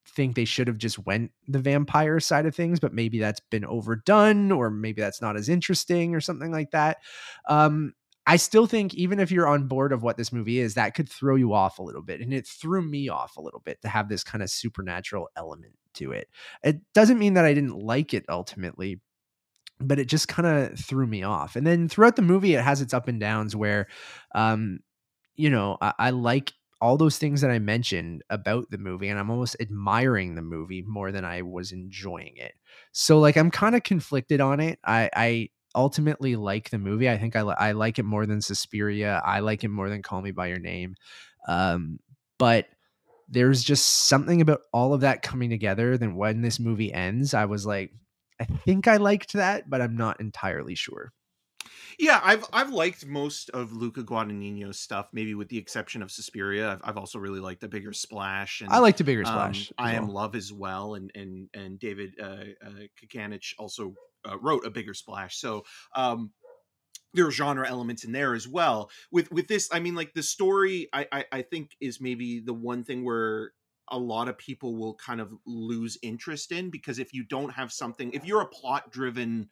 think 0.07 0.35
they 0.35 0.43
should 0.43 0.67
have 0.67 0.79
just 0.79 0.97
went 1.05 1.31
the 1.47 1.59
vampire 1.59 2.19
side 2.19 2.47
of 2.47 2.55
things, 2.55 2.79
but 2.79 2.91
maybe 2.91 3.19
that's 3.19 3.41
been 3.51 3.63
overdone 3.63 4.51
or 4.51 4.71
maybe 4.71 5.01
that's 5.01 5.21
not 5.21 5.37
as 5.37 5.49
interesting 5.49 6.15
or 6.15 6.19
something 6.19 6.51
like 6.51 6.71
that. 6.71 6.97
Um, 7.47 7.93
I 8.25 8.37
still 8.37 8.67
think 8.67 8.93
even 8.93 9.19
if 9.19 9.31
you're 9.31 9.47
on 9.47 9.67
board 9.67 9.91
of 9.91 10.01
what 10.01 10.17
this 10.17 10.31
movie 10.31 10.59
is, 10.59 10.75
that 10.75 10.95
could 10.95 11.09
throw 11.09 11.35
you 11.35 11.53
off 11.53 11.79
a 11.79 11.83
little 11.83 12.01
bit. 12.01 12.21
And 12.21 12.33
it 12.33 12.47
threw 12.47 12.81
me 12.81 13.09
off 13.09 13.35
a 13.37 13.41
little 13.41 13.59
bit 13.59 13.81
to 13.81 13.89
have 13.89 14.07
this 14.07 14.23
kind 14.23 14.41
of 14.41 14.49
supernatural 14.49 15.29
element 15.35 15.73
to 15.95 16.11
it. 16.11 16.29
It 16.63 16.81
doesn't 16.93 17.19
mean 17.19 17.33
that 17.33 17.45
I 17.45 17.53
didn't 17.53 17.77
like 17.77 18.13
it 18.13 18.25
ultimately, 18.29 19.01
but 19.79 19.99
it 19.99 20.07
just 20.07 20.27
kind 20.27 20.47
of 20.47 20.79
threw 20.79 21.05
me 21.05 21.23
off. 21.23 21.55
And 21.55 21.67
then 21.67 21.89
throughout 21.89 22.15
the 22.15 22.21
movie, 22.21 22.55
it 22.55 22.63
has 22.63 22.81
its 22.81 22.93
up 22.93 23.07
and 23.07 23.19
downs 23.19 23.55
where, 23.55 23.87
um, 24.33 24.79
you 25.35 25.49
know, 25.49 25.77
I, 25.81 25.93
I 25.99 26.09
like 26.11 26.53
all 26.79 26.97
those 26.97 27.17
things 27.17 27.41
that 27.41 27.51
I 27.51 27.59
mentioned 27.59 28.23
about 28.29 28.69
the 28.69 28.77
movie, 28.77 29.07
and 29.07 29.17
I'm 29.17 29.31
almost 29.31 29.55
admiring 29.59 30.35
the 30.35 30.41
movie 30.41 30.83
more 30.85 31.11
than 31.11 31.23
I 31.23 31.41
was 31.41 31.71
enjoying 31.71 32.33
it. 32.35 32.53
So, 32.91 33.19
like, 33.19 33.37
I'm 33.37 33.51
kind 33.51 33.75
of 33.75 33.83
conflicted 33.83 34.41
on 34.41 34.59
it. 34.59 34.79
I, 34.83 35.09
I 35.15 35.49
ultimately 35.75 36.35
like 36.35 36.69
the 36.69 36.77
movie. 36.77 37.09
I 37.09 37.17
think 37.17 37.35
I, 37.35 37.41
I 37.41 37.71
like 37.71 37.99
it 37.99 38.03
more 38.03 38.25
than 38.25 38.41
Suspiria. 38.41 39.21
I 39.25 39.39
like 39.39 39.63
it 39.63 39.69
more 39.69 39.89
than 39.89 40.01
Call 40.01 40.21
Me 40.21 40.31
by 40.31 40.47
Your 40.47 40.59
Name. 40.59 40.95
Um, 41.47 41.99
but 42.37 42.67
there's 43.29 43.63
just 43.63 44.07
something 44.07 44.41
about 44.41 44.61
all 44.73 44.93
of 44.93 45.01
that 45.01 45.21
coming 45.21 45.49
together. 45.49 45.97
Then 45.97 46.15
when 46.15 46.41
this 46.41 46.59
movie 46.59 46.93
ends, 46.93 47.33
I 47.33 47.45
was 47.45 47.65
like, 47.65 47.91
I 48.39 48.45
think 48.45 48.87
I 48.87 48.97
liked 48.97 49.33
that, 49.33 49.69
but 49.69 49.81
I'm 49.81 49.95
not 49.95 50.19
entirely 50.19 50.75
sure. 50.75 51.13
Yeah, 51.99 52.19
I've 52.23 52.43
I've 52.51 52.71
liked 52.71 53.05
most 53.05 53.49
of 53.51 53.71
Luca 53.71 54.03
Guadagnino's 54.03 54.79
stuff, 54.79 55.09
maybe 55.13 55.35
with 55.35 55.47
the 55.49 55.57
exception 55.57 56.01
of 56.01 56.11
Suspiria. 56.11 56.71
I've, 56.71 56.81
I've 56.83 56.97
also 56.97 57.19
really 57.19 57.39
liked 57.39 57.61
The 57.61 57.67
Bigger 57.67 57.93
Splash. 57.93 58.61
And, 58.61 58.71
I 58.71 58.79
liked 58.79 58.97
The 58.97 59.03
bigger 59.03 59.21
um, 59.21 59.25
splash. 59.27 59.61
as 59.61 59.73
I 59.77 59.93
Am. 59.93 60.09
Love 60.09 60.35
as 60.35 60.51
well, 60.51 60.95
and 60.95 61.11
and 61.15 61.49
and 61.53 61.79
David 61.79 62.15
uh, 62.19 62.45
uh, 62.65 62.87
Kajganich 62.99 63.53
also 63.59 63.93
uh, 64.29 64.37
wrote 64.39 64.65
A 64.65 64.69
Bigger 64.69 64.93
Splash. 64.93 65.37
So 65.37 65.63
um, 65.95 66.31
there 67.13 67.27
are 67.27 67.31
genre 67.31 67.67
elements 67.67 68.03
in 68.03 68.11
there 68.11 68.33
as 68.33 68.47
well. 68.47 68.89
With 69.11 69.31
with 69.31 69.47
this, 69.47 69.69
I 69.71 69.79
mean, 69.79 69.95
like 69.95 70.13
the 70.13 70.23
story, 70.23 70.89
I, 70.93 71.07
I 71.11 71.25
I 71.31 71.41
think 71.41 71.71
is 71.79 72.01
maybe 72.01 72.39
the 72.39 72.53
one 72.53 72.83
thing 72.83 73.03
where 73.03 73.51
a 73.89 73.97
lot 73.97 74.27
of 74.27 74.37
people 74.37 74.75
will 74.75 74.95
kind 74.95 75.21
of 75.21 75.33
lose 75.45 75.97
interest 76.01 76.51
in 76.51 76.69
because 76.69 76.99
if 76.99 77.13
you 77.13 77.23
don't 77.23 77.51
have 77.51 77.71
something, 77.71 78.11
if 78.13 78.25
you're 78.25 78.41
a 78.41 78.47
plot 78.47 78.91
driven 78.91 79.49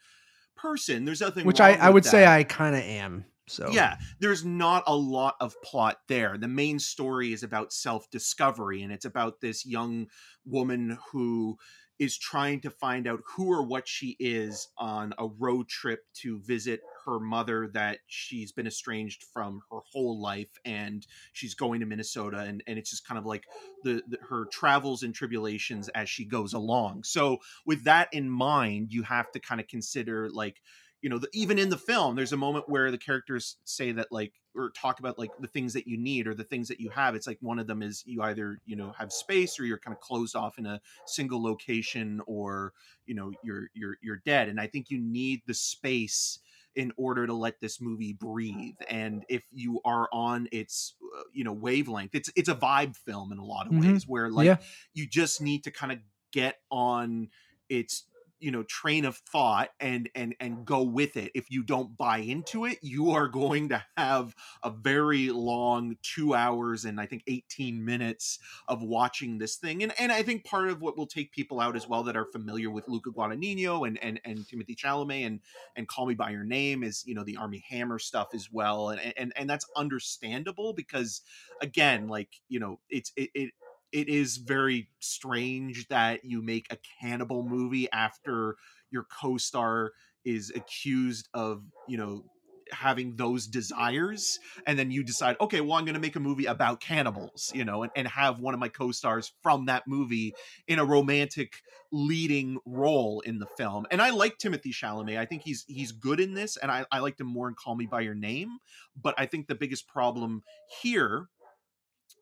person, 0.56 1.06
there's 1.06 1.22
nothing 1.22 1.46
which 1.46 1.62
I, 1.62 1.74
I 1.74 1.90
would 1.90 2.06
say. 2.06 2.26
I 2.26 2.44
kind 2.44 2.76
of 2.76 2.82
am. 2.82 3.26
So 3.48 3.70
Yeah, 3.70 3.98
there's 4.20 4.46
not 4.46 4.84
a 4.88 4.96
lot 4.96 5.36
of 5.42 5.62
plot 5.62 5.98
there. 6.08 6.38
The 6.38 6.48
main 6.48 6.80
story 6.80 7.34
is 7.34 7.44
about 7.44 7.74
self 7.74 8.10
discovery, 8.10 8.82
and 8.82 8.94
it's 8.94 9.06
about 9.06 9.42
this 9.42 9.66
young 9.66 10.08
woman 10.46 10.98
who 11.12 11.58
is 12.02 12.18
trying 12.18 12.60
to 12.60 12.72
find 12.72 13.08
out 13.08 13.22
who 13.24 13.54
or 13.54 13.64
what 13.64 13.88
she 13.88 14.18
is 14.20 14.70
on 14.76 15.14
a 15.20 15.28
road 15.38 15.70
trip 15.70 16.04
to 16.16 16.40
visit 16.40 16.82
her 17.06 17.20
mother 17.20 17.70
that 17.76 18.00
she's 18.08 18.52
been 18.52 18.66
estranged 18.66 19.24
from 19.32 19.62
her 19.70 19.78
whole 19.94 20.20
life 20.20 20.50
and 20.66 21.06
she's 21.32 21.54
going 21.54 21.80
to 21.80 21.86
minnesota 21.86 22.40
and, 22.40 22.64
and 22.66 22.80
it's 22.80 22.90
just 22.90 23.08
kind 23.08 23.20
of 23.20 23.26
like 23.28 23.44
the, 23.84 24.02
the 24.08 24.18
her 24.28 24.48
travels 24.52 25.04
and 25.04 25.14
tribulations 25.14 25.90
as 25.90 26.10
she 26.10 26.26
goes 26.26 26.54
along. 26.54 27.04
So 27.04 27.38
with 27.68 27.84
that 27.84 28.10
in 28.12 28.32
mind 28.32 28.92
you 28.92 29.04
have 29.04 29.32
to 29.34 29.40
kind 29.40 29.62
of 29.62 29.68
consider 29.68 30.28
like 30.32 30.60
you 31.02 31.10
know 31.10 31.18
the, 31.18 31.28
even 31.34 31.58
in 31.60 31.70
the 31.70 31.78
film 31.78 32.16
there's 32.16 32.34
a 32.34 32.38
moment 32.38 32.70
where 32.70 32.92
the 32.92 32.98
characters 32.98 33.58
say 33.66 33.92
that 33.92 34.12
like 34.12 34.34
or 34.56 34.70
talk 34.72 35.00
about 35.00 35.18
like 35.18 35.32
the 35.40 35.48
things 35.48 35.74
that 35.74 35.88
you 35.88 35.98
need 35.98 36.28
or 36.28 36.34
the 36.34 36.44
things 36.44 36.68
that 36.68 36.80
you 36.80 36.90
have 36.90 37.16
it's 37.16 37.28
like 37.28 37.38
one 37.42 37.60
of 37.60 37.68
them 37.68 37.82
is 37.82 38.04
you 38.06 38.22
either 38.22 38.60
you 38.66 38.76
know 38.76 38.92
have 38.92 39.12
space 39.12 39.60
or 39.60 39.66
you're 39.66 39.78
kind 39.80 39.96
of 39.96 40.02
closed 40.02 40.36
off 40.36 40.58
in 40.58 40.66
a 40.66 40.80
single 41.06 41.42
location 41.42 42.22
or 42.28 42.74
you 43.06 43.16
know 43.16 43.32
you're 43.44 43.70
you're 43.74 43.98
you're 44.02 44.22
dead 44.26 44.50
and 44.50 44.60
i 44.60 44.68
think 44.68 44.90
you 44.90 45.00
need 45.00 45.42
the 45.48 45.54
space 45.54 46.40
in 46.76 46.92
order 46.96 47.28
to 47.28 47.34
let 47.34 47.60
this 47.60 47.82
movie 47.82 48.14
breathe 48.14 48.76
and 48.90 49.26
if 49.28 49.44
you 49.52 49.82
are 49.84 50.08
on 50.14 50.48
its 50.54 50.96
uh, 51.18 51.24
you 51.34 51.44
know 51.44 51.52
wavelength 51.54 52.16
it's 52.16 52.30
it's 52.36 52.48
a 52.50 52.56
vibe 52.56 52.96
film 52.96 53.32
in 53.32 53.38
a 53.40 53.46
lot 53.46 53.68
of 53.68 53.74
Mhm. 53.74 53.82
ways 53.94 54.08
where 54.08 54.30
like 54.30 54.46
yeah. 54.46 54.58
you 54.94 55.06
just 55.08 55.42
need 55.42 55.64
to 55.66 55.72
kind 55.72 55.92
of 55.92 56.00
get 56.32 56.60
on 56.70 57.30
its 57.68 58.06
you 58.42 58.52
know 58.52 58.64
train 58.64 59.06
of 59.06 59.18
thought 59.18 59.70
and 59.80 60.10
and 60.16 60.36
and 60.40 60.66
go 60.66 60.84
with 60.84 61.18
it. 61.18 61.32
If 61.36 61.50
you 61.50 61.64
don't 61.64 61.98
buy 61.98 62.20
into 62.20 62.66
it 62.66 62.80
you 62.82 63.12
are 63.12 63.28
going 63.28 63.70
to 63.70 63.84
have 63.98 64.36
a 64.64 64.72
very 64.72 65.30
long 65.30 65.98
2 66.04 66.34
hours 66.34 66.86
and 66.86 67.00
i 67.00 67.06
think 67.06 67.24
18 67.28 67.84
minutes 67.84 68.40
of 68.68 68.82
watching 68.82 69.38
this 69.38 69.56
thing. 69.56 69.84
And 69.84 69.94
and 70.00 70.12
i 70.12 70.24
think 70.24 70.44
part 70.44 70.70
of 70.70 70.82
what 70.82 70.98
will 70.98 71.08
take 71.08 71.32
people 71.32 71.60
out 71.60 71.76
as 71.76 71.88
well 71.88 72.04
that 72.04 72.18
are 72.18 72.26
familiar 72.26 72.70
with 72.70 72.88
Luca 72.88 73.12
Guadagnino 73.12 73.88
and 73.88 73.98
and 74.04 74.20
and 74.26 74.48
Timothy 74.48 74.76
Chalamet 74.76 75.26
and 75.26 75.40
and 75.76 75.88
Call 75.88 76.06
Me 76.06 76.14
by 76.14 76.32
Your 76.32 76.44
Name 76.44 76.84
is 76.84 77.04
you 77.06 77.16
know 77.16 77.24
the 77.24 77.38
Armie 77.38 77.64
Hammer 77.70 78.00
stuff 78.00 78.30
as 78.34 78.50
well. 78.52 78.90
And 78.90 79.14
and 79.18 79.34
and 79.36 79.50
that's 79.50 79.66
understandable 79.76 80.74
because 80.74 81.22
again 81.62 82.08
like 82.08 82.30
you 82.50 82.60
know 82.60 82.80
it's 82.90 83.12
it, 83.16 83.30
it 83.34 83.52
it 83.92 84.08
is 84.08 84.38
very 84.38 84.90
strange 85.00 85.88
that 85.90 86.24
you 86.24 86.42
make 86.42 86.68
a 86.72 86.78
cannibal 87.02 87.44
movie 87.44 87.92
after 87.92 88.56
your 88.90 89.06
co-star 89.22 89.92
is 90.24 90.52
accused 90.56 91.28
of 91.34 91.64
you 91.88 91.98
know 91.98 92.24
having 92.72 93.16
those 93.18 93.48
desires 93.48 94.40
and 94.66 94.80
then 94.80 94.92
you 94.92 95.04
decide 95.04 95.36
okay 95.42 95.60
well 95.60 95.74
i'm 95.74 95.84
going 95.84 95.96
to 95.96 96.00
make 96.00 96.16
a 96.16 96.22
movie 96.22 96.46
about 96.46 96.80
cannibals 96.80 97.52
you 97.54 97.66
know 97.66 97.84
and, 97.84 97.92
and 97.96 98.08
have 98.08 98.40
one 98.40 98.54
of 98.54 98.60
my 98.60 98.70
co-stars 98.70 99.34
from 99.44 99.66
that 99.66 99.84
movie 99.88 100.34
in 100.68 100.80
a 100.80 100.86
romantic 100.86 101.56
leading 101.92 102.58
role 102.66 103.20
in 103.22 103.40
the 103.40 103.46
film 103.58 103.86
and 103.92 104.02
i 104.02 104.10
like 104.10 104.38
timothy 104.38 104.72
chalamet 104.72 105.18
i 105.18 105.26
think 105.26 105.42
he's 105.42 105.66
he's 105.68 105.92
good 105.92 106.22
in 106.22 106.34
this 106.34 106.56
and 106.56 106.72
i, 106.72 106.86
I 106.92 107.00
liked 107.00 107.20
him 107.20 107.28
more 107.28 107.50
in 107.50 107.56
call 107.56 107.76
me 107.76 107.88
by 107.88 108.02
your 108.02 108.16
name 108.16 108.60
but 108.96 109.16
i 109.18 109.26
think 109.26 109.48
the 109.48 109.56
biggest 109.56 109.88
problem 109.88 110.44
here 110.82 111.28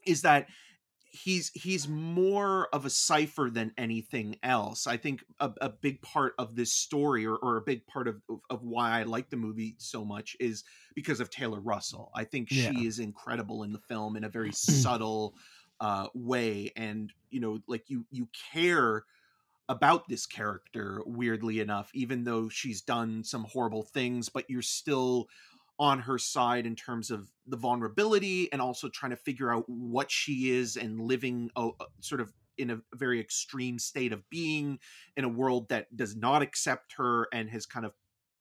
is 0.05 0.23
that 0.23 0.47
he's 1.11 1.49
he's 1.53 1.87
more 1.87 2.67
of 2.73 2.85
a 2.85 2.89
cipher 2.89 3.49
than 3.51 3.73
anything 3.77 4.37
else. 4.43 4.87
I 4.87 4.97
think 4.97 5.23
a, 5.39 5.51
a 5.61 5.69
big 5.69 6.01
part 6.01 6.33
of 6.37 6.55
this 6.55 6.73
story, 6.73 7.25
or, 7.25 7.35
or 7.37 7.57
a 7.57 7.61
big 7.61 7.85
part 7.87 8.07
of, 8.07 8.21
of 8.29 8.39
of 8.49 8.63
why 8.63 8.99
I 8.99 9.03
like 9.03 9.29
the 9.29 9.37
movie 9.37 9.75
so 9.79 10.05
much, 10.05 10.35
is 10.39 10.63
because 10.95 11.19
of 11.19 11.29
Taylor 11.29 11.61
Russell. 11.61 12.11
I 12.15 12.25
think 12.25 12.49
Yeah. 12.49 12.71
she 12.71 12.85
is 12.85 12.99
incredible 12.99 13.63
in 13.63 13.71
the 13.73 13.79
film 13.79 14.15
in 14.15 14.23
a 14.23 14.29
very 14.29 14.51
subtle 14.51 15.35
uh, 15.79 16.09
way, 16.13 16.71
and 16.75 17.11
you 17.29 17.39
know, 17.39 17.59
like 17.67 17.89
you 17.89 18.05
you 18.11 18.29
care 18.51 19.05
about 19.67 20.07
this 20.07 20.25
character 20.25 21.01
weirdly 21.05 21.59
enough 21.59 21.91
even 21.93 22.23
though 22.23 22.49
she's 22.49 22.81
done 22.81 23.23
some 23.23 23.43
horrible 23.43 23.83
things 23.83 24.27
but 24.27 24.49
you're 24.49 24.63
still 24.63 25.27
on 25.79 25.99
her 25.99 26.17
side 26.17 26.65
in 26.65 26.75
terms 26.75 27.09
of 27.09 27.31
the 27.47 27.57
vulnerability 27.57 28.51
and 28.51 28.61
also 28.61 28.89
trying 28.89 29.11
to 29.11 29.15
figure 29.15 29.53
out 29.53 29.63
what 29.67 30.11
she 30.11 30.51
is 30.51 30.75
and 30.75 30.99
living 30.99 31.49
a, 31.55 31.69
a- 31.79 31.85
sort 32.01 32.21
of 32.21 32.33
in 32.57 32.69
a 32.69 32.81
very 32.95 33.19
extreme 33.21 33.79
state 33.79 34.11
of 34.11 34.29
being 34.29 34.77
in 35.15 35.23
a 35.23 35.29
world 35.29 35.69
that 35.69 35.95
does 35.95 36.15
not 36.17 36.41
accept 36.41 36.93
her 36.97 37.27
and 37.31 37.49
has 37.49 37.65
kind 37.65 37.85
of 37.85 37.93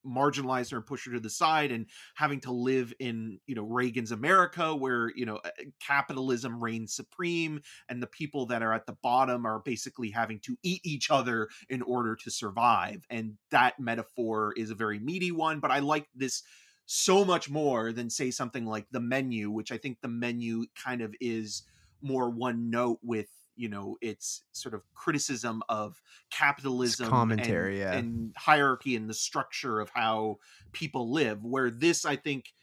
marginalized 0.06 0.70
her 0.70 0.76
and 0.78 0.86
pushed 0.86 1.06
her 1.06 1.12
to 1.12 1.20
the 1.20 1.30
side 1.30 1.70
and 1.70 1.86
having 2.14 2.40
to 2.40 2.52
live 2.52 2.92
in 2.98 3.38
you 3.46 3.54
know 3.54 3.64
Reagan's 3.64 4.12
America 4.12 4.74
where 4.74 5.12
you 5.14 5.26
know 5.26 5.40
capitalism 5.84 6.62
reigns 6.62 6.94
supreme 6.94 7.60
and 7.88 8.02
the 8.02 8.06
people 8.06 8.46
that 8.46 8.62
are 8.62 8.72
at 8.72 8.86
the 8.86 8.96
bottom 9.02 9.44
are 9.44 9.60
basically 9.60 10.10
having 10.10 10.40
to 10.40 10.56
eat 10.62 10.80
each 10.84 11.10
other 11.10 11.48
in 11.68 11.82
order 11.82 12.16
to 12.16 12.30
survive. 12.30 13.04
And 13.10 13.34
that 13.50 13.78
metaphor 13.78 14.54
is 14.56 14.70
a 14.70 14.74
very 14.74 14.98
meaty 14.98 15.32
one 15.32 15.60
but 15.60 15.70
I 15.70 15.80
like 15.80 16.08
this 16.14 16.42
so 16.90 17.22
much 17.22 17.50
more 17.50 17.92
than 17.92 18.08
say 18.08 18.30
something 18.30 18.64
like 18.64 18.86
the 18.90 18.98
menu 19.00 19.50
which 19.50 19.70
I 19.70 19.76
think 19.76 20.00
the 20.00 20.08
menu 20.08 20.64
kind 20.74 21.02
of 21.02 21.14
is 21.20 21.64
more 22.00 22.30
one 22.30 22.70
note 22.70 22.98
with 23.02 23.28
you 23.56 23.68
know 23.68 23.98
its 24.00 24.42
sort 24.52 24.74
of 24.74 24.80
criticism 24.94 25.62
of 25.68 26.00
capitalism 26.30 27.04
and- 27.04 27.10
commentary, 27.12 27.80
yeah. 27.80 27.92
and 27.92 28.32
hierarchy 28.38 28.96
and 28.96 29.10
the 29.10 29.12
structure 29.14 29.80
of 29.80 29.90
how 29.92 30.38
people 30.72 31.12
live 31.12 31.44
where 31.44 31.70
this 31.70 32.06
i 32.06 32.16
think 32.16 32.54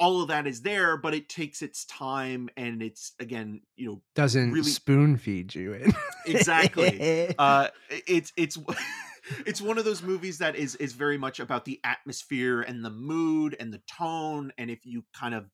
all 0.00 0.20
of 0.22 0.28
that 0.28 0.48
is 0.48 0.62
there 0.62 0.96
but 0.96 1.14
it 1.14 1.28
takes 1.28 1.62
its 1.62 1.84
time 1.84 2.48
and 2.56 2.82
it's 2.82 3.12
again 3.20 3.60
you 3.76 3.86
know 3.86 4.02
Doesn't 4.16 4.50
really- 4.50 4.68
spoon 4.68 5.16
feed 5.16 5.54
you 5.54 5.74
it. 5.74 5.94
exactly 6.26 7.32
uh 7.38 7.68
it's 7.90 8.32
it's 8.36 8.58
it's 9.46 9.60
one 9.60 9.78
of 9.78 9.84
those 9.84 10.02
movies 10.02 10.38
that 10.38 10.56
is 10.56 10.74
is 10.76 10.92
very 10.92 11.18
much 11.18 11.40
about 11.40 11.64
the 11.64 11.80
atmosphere 11.84 12.62
and 12.62 12.84
the 12.84 12.90
mood 12.90 13.56
and 13.58 13.72
the 13.72 13.80
tone 13.86 14.52
and 14.58 14.70
if 14.70 14.84
you 14.84 15.04
kind 15.14 15.34
of 15.34 15.46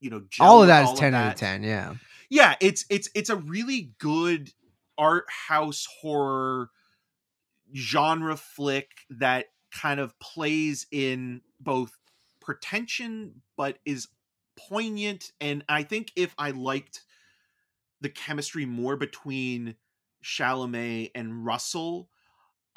you 0.00 0.10
know 0.10 0.22
all 0.40 0.62
of 0.62 0.68
that 0.68 0.84
is 0.84 0.88
all 0.90 0.96
10 0.96 1.14
out 1.14 1.32
of 1.32 1.38
10. 1.38 1.62
Yeah. 1.62 1.94
yeah 2.30 2.54
it's 2.60 2.84
it's 2.90 3.08
it's 3.14 3.30
a 3.30 3.36
really 3.36 3.92
good 3.98 4.52
art 4.96 5.26
house 5.28 5.86
horror 6.00 6.70
genre 7.74 8.36
flick 8.36 8.90
that 9.10 9.46
kind 9.72 10.00
of 10.00 10.18
plays 10.18 10.86
in 10.90 11.40
both 11.60 11.92
pretension 12.40 13.42
but 13.56 13.78
is 13.84 14.08
poignant 14.56 15.32
and 15.40 15.64
I 15.68 15.82
think 15.82 16.12
if 16.16 16.34
I 16.38 16.50
liked 16.50 17.02
the 18.00 18.08
chemistry 18.08 18.64
more 18.64 18.96
between 18.96 19.74
Chalamet 20.22 21.10
and 21.14 21.44
Russell, 21.44 22.08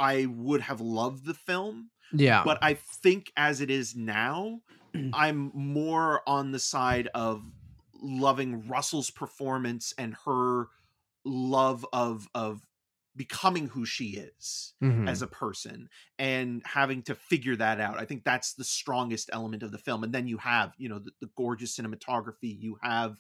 I 0.02 0.26
would 0.26 0.62
have 0.62 0.82
loved 0.82 1.26
the 1.26 1.34
film. 1.34 1.92
Yeah. 2.12 2.44
But 2.44 2.58
I 2.62 2.74
think 2.74 3.32
as 3.38 3.62
it 3.62 3.70
is 3.70 3.96
now, 3.96 4.62
I'm 5.14 5.52
more 5.54 6.28
on 6.28 6.52
the 6.52 6.60
side 6.60 7.08
of 7.14 7.42
loving 8.02 8.68
Russell's 8.68 9.12
performance 9.12 9.94
and 9.98 10.16
her 10.26 10.68
love 11.24 11.86
of 11.94 12.28
of 12.34 12.66
becoming 13.16 13.68
who 13.68 13.86
she 13.86 14.12
is 14.16 14.74
Mhm. 14.82 15.08
as 15.08 15.22
a 15.22 15.28
person 15.28 15.90
and 16.18 16.62
having 16.66 17.04
to 17.04 17.14
figure 17.14 17.58
that 17.58 17.80
out. 17.80 18.00
I 18.00 18.06
think 18.06 18.24
that's 18.24 18.54
the 18.54 18.64
strongest 18.64 19.30
element 19.34 19.64
of 19.64 19.72
the 19.72 19.78
film. 19.78 20.04
And 20.06 20.14
then 20.14 20.28
you 20.28 20.38
have, 20.38 20.74
you 20.78 20.88
know, 20.88 21.00
the, 21.00 21.12
the 21.20 21.30
gorgeous 21.36 21.76
cinematography. 21.78 22.58
You 22.60 22.78
have, 22.82 23.20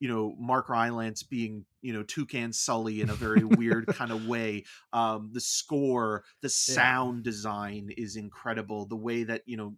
you 0.00 0.08
know, 0.08 0.34
Mark 0.38 0.68
Rylance 0.68 1.22
being, 1.22 1.64
you 1.82 1.92
know, 1.92 2.02
Toucan 2.02 2.52
Sully 2.52 3.00
in 3.00 3.10
a 3.10 3.14
very 3.14 3.44
weird 3.44 3.86
kind 3.94 4.10
of 4.12 4.26
way. 4.26 4.64
Um, 4.92 5.30
the 5.32 5.40
score, 5.40 6.24
the 6.40 6.48
sound 6.48 7.24
design 7.24 7.90
is 7.96 8.16
incredible. 8.16 8.86
The 8.86 8.96
way 8.96 9.24
that, 9.24 9.42
you 9.46 9.56
know, 9.56 9.74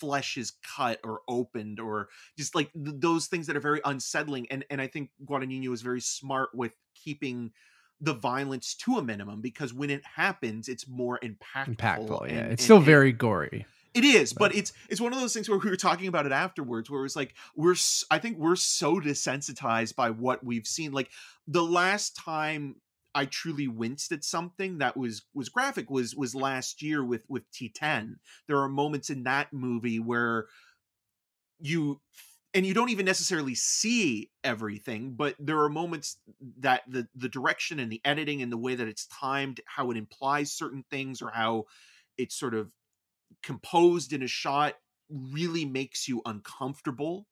flesh 0.00 0.36
is 0.38 0.52
cut 0.76 0.98
or 1.04 1.20
opened 1.28 1.78
or 1.80 2.08
just 2.38 2.54
like 2.54 2.72
th- 2.72 2.96
those 2.98 3.26
things 3.26 3.46
that 3.46 3.56
are 3.56 3.60
very 3.60 3.80
unsettling 3.84 4.46
and 4.50 4.64
and 4.70 4.80
I 4.80 4.86
think 4.86 5.10
Guadagnino 5.24 5.70
is 5.72 5.82
very 5.82 6.00
smart 6.00 6.48
with 6.54 6.72
keeping 6.94 7.52
the 8.00 8.14
violence 8.14 8.74
to 8.74 8.96
a 8.96 9.02
minimum 9.02 9.42
because 9.42 9.74
when 9.74 9.90
it 9.90 10.02
happens 10.14 10.68
it's 10.68 10.88
more 10.88 11.18
impactful 11.22 11.76
impactful. 11.76 12.26
Yeah. 12.30 12.36
and- 12.38 12.52
it's 12.52 12.60
and- 12.62 12.64
still 12.64 12.76
and- 12.78 12.86
very 12.86 13.12
gory. 13.12 13.66
It 13.96 14.04
is, 14.04 14.34
But- 14.34 14.54
it's 14.54 14.72
it's 14.90 15.00
one 15.00 15.14
of 15.14 15.20
those 15.20 15.32
things 15.32 15.48
where 15.48 15.58
we 15.58 15.70
were 15.70 15.76
talking 15.76 16.06
about 16.06 16.26
it 16.26 16.32
afterwards, 16.32 16.90
where 16.90 17.04
it's 17.04 17.16
like 17.16 17.34
we're 17.54 17.76
I 18.10 18.18
think 18.18 18.36
we're 18.36 18.56
so 18.56 19.00
desensitized 19.00 19.96
by 19.96 20.10
what 20.10 20.44
we've 20.44 20.66
seen. 20.66 20.92
Like 20.92 21.10
the 21.48 21.64
last 21.64 22.14
time 22.14 22.76
I 23.14 23.24
truly 23.24 23.66
winced 23.68 24.12
at 24.12 24.22
something 24.22 24.78
that 24.78 24.96
was 24.98 25.22
was 25.32 25.48
graphic 25.48 25.88
was 25.90 26.14
was 26.14 26.34
last 26.34 26.82
year 26.82 27.02
with 27.02 27.24
with 27.28 27.50
Titane. 27.50 28.16
There 28.46 28.58
are 28.58 28.68
moments 28.68 29.08
in 29.08 29.22
that 29.24 29.54
movie 29.54 29.98
where 29.98 30.46
you 31.58 32.02
and 32.52 32.66
you 32.66 32.74
don't 32.74 32.90
even 32.90 33.06
necessarily 33.06 33.54
see 33.54 34.30
everything 34.44 35.14
but 35.14 35.34
there 35.38 35.60
are 35.60 35.70
moments 35.70 36.18
that 36.58 36.82
the 36.86 37.08
the 37.14 37.30
direction 37.30 37.80
and 37.80 37.90
the 37.90 38.00
editing 38.04 38.42
and 38.42 38.52
the 38.52 38.58
way 38.58 38.74
that 38.74 38.86
it's 38.88 39.06
timed 39.06 39.60
how 39.66 39.90
it 39.90 39.96
implies 39.96 40.52
certain 40.52 40.84
things 40.90 41.22
or 41.22 41.30
how 41.30 41.64
it's 42.18 42.34
sort 42.34 42.54
of 42.54 42.70
composed 43.42 44.12
in 44.12 44.22
a 44.22 44.26
shot 44.28 44.74
really 45.10 45.64
makes 45.64 46.08
you 46.08 46.20
uncomfortable 46.26 47.26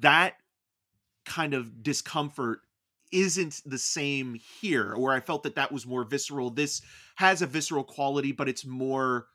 that 0.00 0.34
kind 1.26 1.54
of 1.54 1.82
discomfort 1.82 2.60
isn't 3.12 3.60
the 3.64 3.78
same 3.78 4.34
here 4.60 4.94
where 4.96 5.12
i 5.12 5.20
felt 5.20 5.42
that 5.42 5.54
that 5.56 5.70
was 5.72 5.86
more 5.86 6.04
visceral 6.04 6.50
this 6.50 6.80
has 7.16 7.42
a 7.42 7.46
visceral 7.46 7.84
quality 7.84 8.32
but 8.32 8.48
it's 8.48 8.64
more 8.64 9.26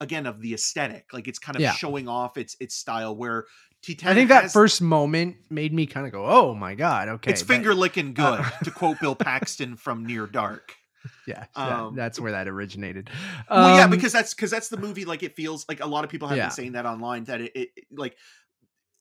again 0.00 0.26
of 0.26 0.40
the 0.40 0.54
aesthetic 0.54 1.06
like 1.12 1.28
it's 1.28 1.38
kind 1.38 1.56
of 1.56 1.62
Yeah. 1.62 1.72
showing 1.72 2.08
off 2.08 2.36
its 2.36 2.56
its 2.60 2.74
style 2.74 3.14
where 3.14 3.44
Titane 3.82 4.08
I 4.08 4.14
think 4.14 4.28
that 4.28 4.42
has- 4.42 4.52
first 4.52 4.82
moment 4.82 5.36
made 5.48 5.72
me 5.72 5.86
kind 5.86 6.04
of 6.06 6.12
go, 6.12 6.26
"Oh 6.26 6.54
my 6.54 6.74
god, 6.74 7.08
okay." 7.08 7.30
it's 7.30 7.40
finger 7.40 7.72
licking 7.74 8.12
good 8.12 8.40
uh, 8.40 8.50
to 8.64 8.70
quote 8.70 9.00
bill 9.00 9.14
paxton 9.16 9.74
from 9.76 10.04
near 10.04 10.26
dark 10.26 10.76
yeah, 11.26 11.46
that- 11.54 11.72
um, 11.72 11.94
that's 11.96 12.18
where 12.20 12.32
that 12.32 12.48
originated. 12.48 13.10
well 13.48 13.68
yeah 13.68 13.84
Um, 13.84 13.90
because 13.90 14.12
that's 14.12 14.34
because 14.34 14.50
that's 14.50 14.68
the 14.68 14.76
movie 14.76 15.04
like 15.04 15.22
it 15.22 15.34
feels 15.36 15.64
like 15.68 15.80
a 15.80 15.86
lot 15.86 16.04
of 16.04 16.10
people 16.10 16.28
have 16.28 16.36
Yeah. 16.36 16.44
been 16.46 16.50
saying 16.52 16.72
that 16.72 16.86
online 16.86 17.24
that 17.24 17.40
it, 17.40 17.52
it 17.54 17.70
like 17.92 18.16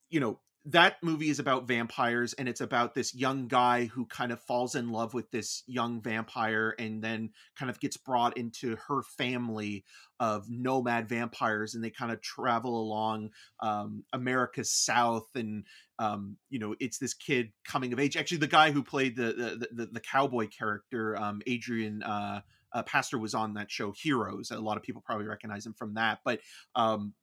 you 0.10 0.20
know 0.20 0.40
that 0.66 0.98
movie 1.02 1.30
is 1.30 1.40
about 1.40 1.68
vampires 1.68 2.34
and 2.34 2.50
it's 2.50 2.60
about 2.60 2.94
this 2.94 3.16
young 3.16 3.48
guy 3.48 3.86
who 3.86 4.06
kind 4.06 4.32
of 4.32 4.42
falls 4.42 4.76
in 4.76 4.92
love 4.92 5.14
with 5.14 5.32
this 5.32 5.64
young 5.68 6.02
vampire 6.02 6.76
and 6.78 7.02
then 7.02 7.30
kind 7.58 7.70
of 7.70 7.80
gets 7.80 7.96
brought 7.96 8.38
into 8.38 8.76
her 8.88 9.02
family 9.02 9.86
of 10.20 10.50
nomad 10.50 11.08
vampires 11.08 11.76
and 11.76 11.84
they 11.84 11.90
kind 11.90 12.12
of 12.12 12.22
travel 12.22 12.78
along 12.78 13.30
um, 13.62 14.04
america's 14.12 14.72
south 14.72 15.30
and 15.34 15.64
um, 15.98 16.36
you 16.50 16.60
know 16.60 16.76
it's 16.80 16.98
this 16.98 17.14
kid 17.14 17.52
coming 17.66 17.94
of 17.94 18.00
age 18.00 18.18
actually 18.18 18.38
the 18.38 18.48
guy 18.48 18.72
who 18.72 18.84
played 18.84 19.16
the 19.16 19.34
the, 19.34 19.68
the, 19.72 19.86
the 19.94 20.02
cowboy 20.02 20.48
character 20.48 21.16
um, 21.18 21.42
adrian 21.48 22.04
uh, 22.04 22.42
uh, 22.72 22.84
Pasdar 22.84 23.20
was 23.20 23.34
on 23.34 23.56
that 23.56 23.72
show 23.72 23.92
Heroes. 23.92 24.52
A 24.52 24.60
lot 24.60 24.78
of 24.78 24.84
people 24.84 25.02
probably 25.04 25.26
recognize 25.26 25.66
him 25.66 25.74
from 25.74 25.96
that, 25.96 26.20
but 26.24 26.40
um, 26.76 27.16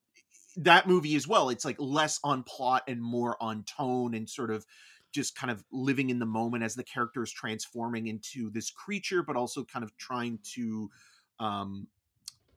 that 0.56 0.86
movie 0.88 1.16
as 1.16 1.28
well. 1.28 1.50
It's 1.50 1.64
like 1.64 1.76
less 1.78 2.18
on 2.24 2.42
plot 2.42 2.84
and 2.88 3.02
more 3.02 3.40
on 3.42 3.64
tone 3.64 4.14
and 4.14 4.28
sort 4.28 4.50
of 4.50 4.66
just 5.12 5.34
kind 5.34 5.50
of 5.50 5.64
living 5.70 6.10
in 6.10 6.18
the 6.18 6.26
moment 6.26 6.64
as 6.64 6.74
the 6.74 6.84
character 6.84 7.22
is 7.22 7.32
transforming 7.32 8.06
into 8.06 8.50
this 8.50 8.70
creature, 8.70 9.22
but 9.22 9.36
also 9.36 9.64
kind 9.64 9.84
of 9.84 9.96
trying 9.96 10.38
to, 10.54 10.90
um, 11.38 11.88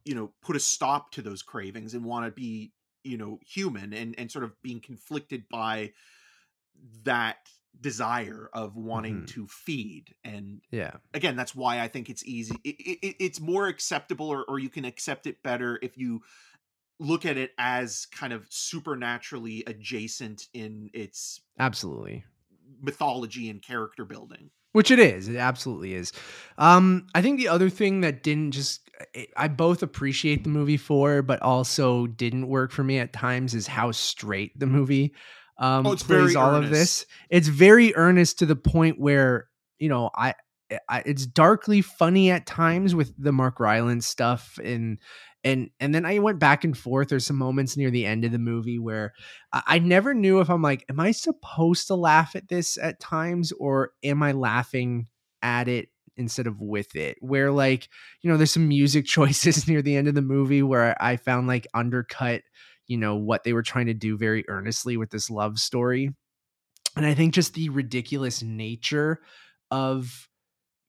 you 0.06 0.16
know, 0.16 0.34
put 0.42 0.56
a 0.56 0.60
stop 0.60 1.12
to 1.12 1.22
those 1.22 1.44
cravings 1.44 1.94
and 1.94 2.06
want 2.06 2.26
to 2.26 2.32
be, 2.32 2.74
you 3.04 3.18
know, 3.18 3.40
human 3.46 3.94
and 3.94 4.18
and 4.20 4.32
sort 4.32 4.46
of 4.46 4.62
being 4.62 4.82
conflicted 4.82 5.46
by 5.50 5.94
that 7.04 7.50
desire 7.80 8.50
of 8.54 8.76
wanting 8.76 9.24
Mhm. 9.24 9.26
to 9.26 9.48
feed 9.48 10.16
and 10.24 10.62
yeah, 10.72 10.98
again 11.14 11.36
that's 11.36 11.54
why 11.56 11.80
i 11.80 11.88
think 11.88 12.10
it's 12.10 12.26
easy 12.26 12.60
it, 12.64 12.76
it, 12.80 13.16
it's 13.24 13.40
more 13.40 13.68
acceptable 13.68 14.28
or, 14.28 14.44
or 14.46 14.60
you 14.60 14.70
can 14.70 14.86
accept 14.86 15.28
it 15.28 15.42
better 15.44 15.80
if 15.82 15.98
you 15.98 16.22
look 17.00 17.26
at 17.26 17.38
it 17.38 17.52
as 17.58 18.06
kind 18.08 18.34
of 18.34 18.46
supernaturally 18.50 19.64
adjacent 19.68 20.48
in 20.54 20.90
its 20.94 21.42
absolutely. 21.58 22.24
mythology 22.82 23.50
and 23.50 23.62
character 23.62 24.06
building 24.06 24.50
Which 24.74 24.92
it 24.92 25.00
is. 25.00 25.28
It 25.28 25.38
absolutely 25.38 25.94
is. 25.94 26.12
Um, 26.58 27.08
I 27.16 27.22
think 27.22 27.40
the 27.40 27.48
other 27.48 27.70
thing 27.70 28.02
that 28.02 28.22
didn't 28.24 28.52
just 28.52 28.90
I- 29.16 29.28
I 29.38 29.48
both 29.48 29.82
appreciate 29.82 30.44
the 30.44 30.50
movie 30.50 30.76
for, 30.78 31.22
but 31.22 31.42
also 31.42 32.06
didn't 32.06 32.48
work 32.50 32.72
for 32.72 32.84
me 32.84 33.00
at 33.00 33.14
times 33.14 33.56
is 33.56 33.66
how 33.66 33.92
straight 33.92 34.60
the 34.60 34.68
movie 34.68 35.14
um 35.58 35.86
Oh, 35.86 35.94
it's 35.94 36.04
plays 36.04 36.34
very 36.34 36.36
all 36.36 36.56
of 36.56 36.70
this. 36.70 37.06
It's 37.30 37.48
very 37.48 37.96
earnest 37.96 38.40
to 38.40 38.46
the 38.46 38.56
point 38.56 39.00
where, 39.00 39.48
you 39.78 39.90
know, 39.90 40.10
I 40.16 40.34
Eh, 40.70 41.02
it's 41.06 41.26
darkly 41.26 41.82
funny 41.82 42.32
at 42.32 42.46
times 42.46 42.96
with 42.96 43.14
the 43.18 43.32
Mark 43.32 43.60
Rylance 43.60 44.08
stuff 44.08 44.60
and 44.64 45.00
and 45.44 45.70
and 45.80 45.96
then 45.96 46.06
I 46.06 46.20
went 46.20 46.40
back 46.40 46.64
and 46.64 46.78
forth. 46.78 47.10
There's 47.10 47.26
some 47.26 47.38
moments 47.38 47.78
near 47.78 47.90
the 47.92 48.06
end 48.06 48.26
of 48.26 48.32
the 48.32 48.40
movie 48.40 48.80
where 48.80 49.14
I, 49.54 49.64
I 49.68 49.80
never 49.80 50.14
knew 50.14 50.40
if 50.40 50.50
I'm 50.50 50.62
like, 50.62 50.86
am 50.90 51.00
I 51.00 51.12
supposed 51.12 51.88
to 51.88 51.96
laugh 51.96 52.36
at 52.36 52.50
this 52.50 52.78
at 52.78 53.00
times 53.00 53.52
or 53.54 53.92
am 54.04 54.22
I 54.22 54.34
laughing 54.34 55.08
at 55.42 55.68
it 55.68 55.90
instead 56.18 56.48
of 56.48 56.60
with 56.60 56.96
it? 56.96 57.18
Where 57.22 57.52
like, 57.52 57.88
you 58.22 58.30
know, 58.30 58.38
there's 58.38 58.52
some 58.52 58.68
music 58.68 59.06
choices 59.08 59.68
near 59.68 59.82
the 59.82 59.96
end 59.96 60.08
of 60.08 60.16
the 60.16 60.22
movie 60.22 60.64
where 60.64 61.02
I 61.02 61.16
found 61.16 61.48
like 61.48 61.68
undercut, 61.74 62.42
you 62.88 62.98
know, 62.98 63.16
what 63.16 63.44
they 63.44 63.54
were 63.54 63.64
trying 63.64 63.88
to 63.88 63.94
do 63.94 64.18
very 64.18 64.44
earnestly 64.50 64.98
with 64.98 65.10
this 65.10 65.30
love 65.30 65.58
story. 65.58 66.14
And 66.98 67.06
I 67.06 67.14
think 67.14 67.34
just 67.34 67.54
the 67.54 67.70
ridiculous 67.70 68.44
nature 68.44 69.22
of 69.72 70.29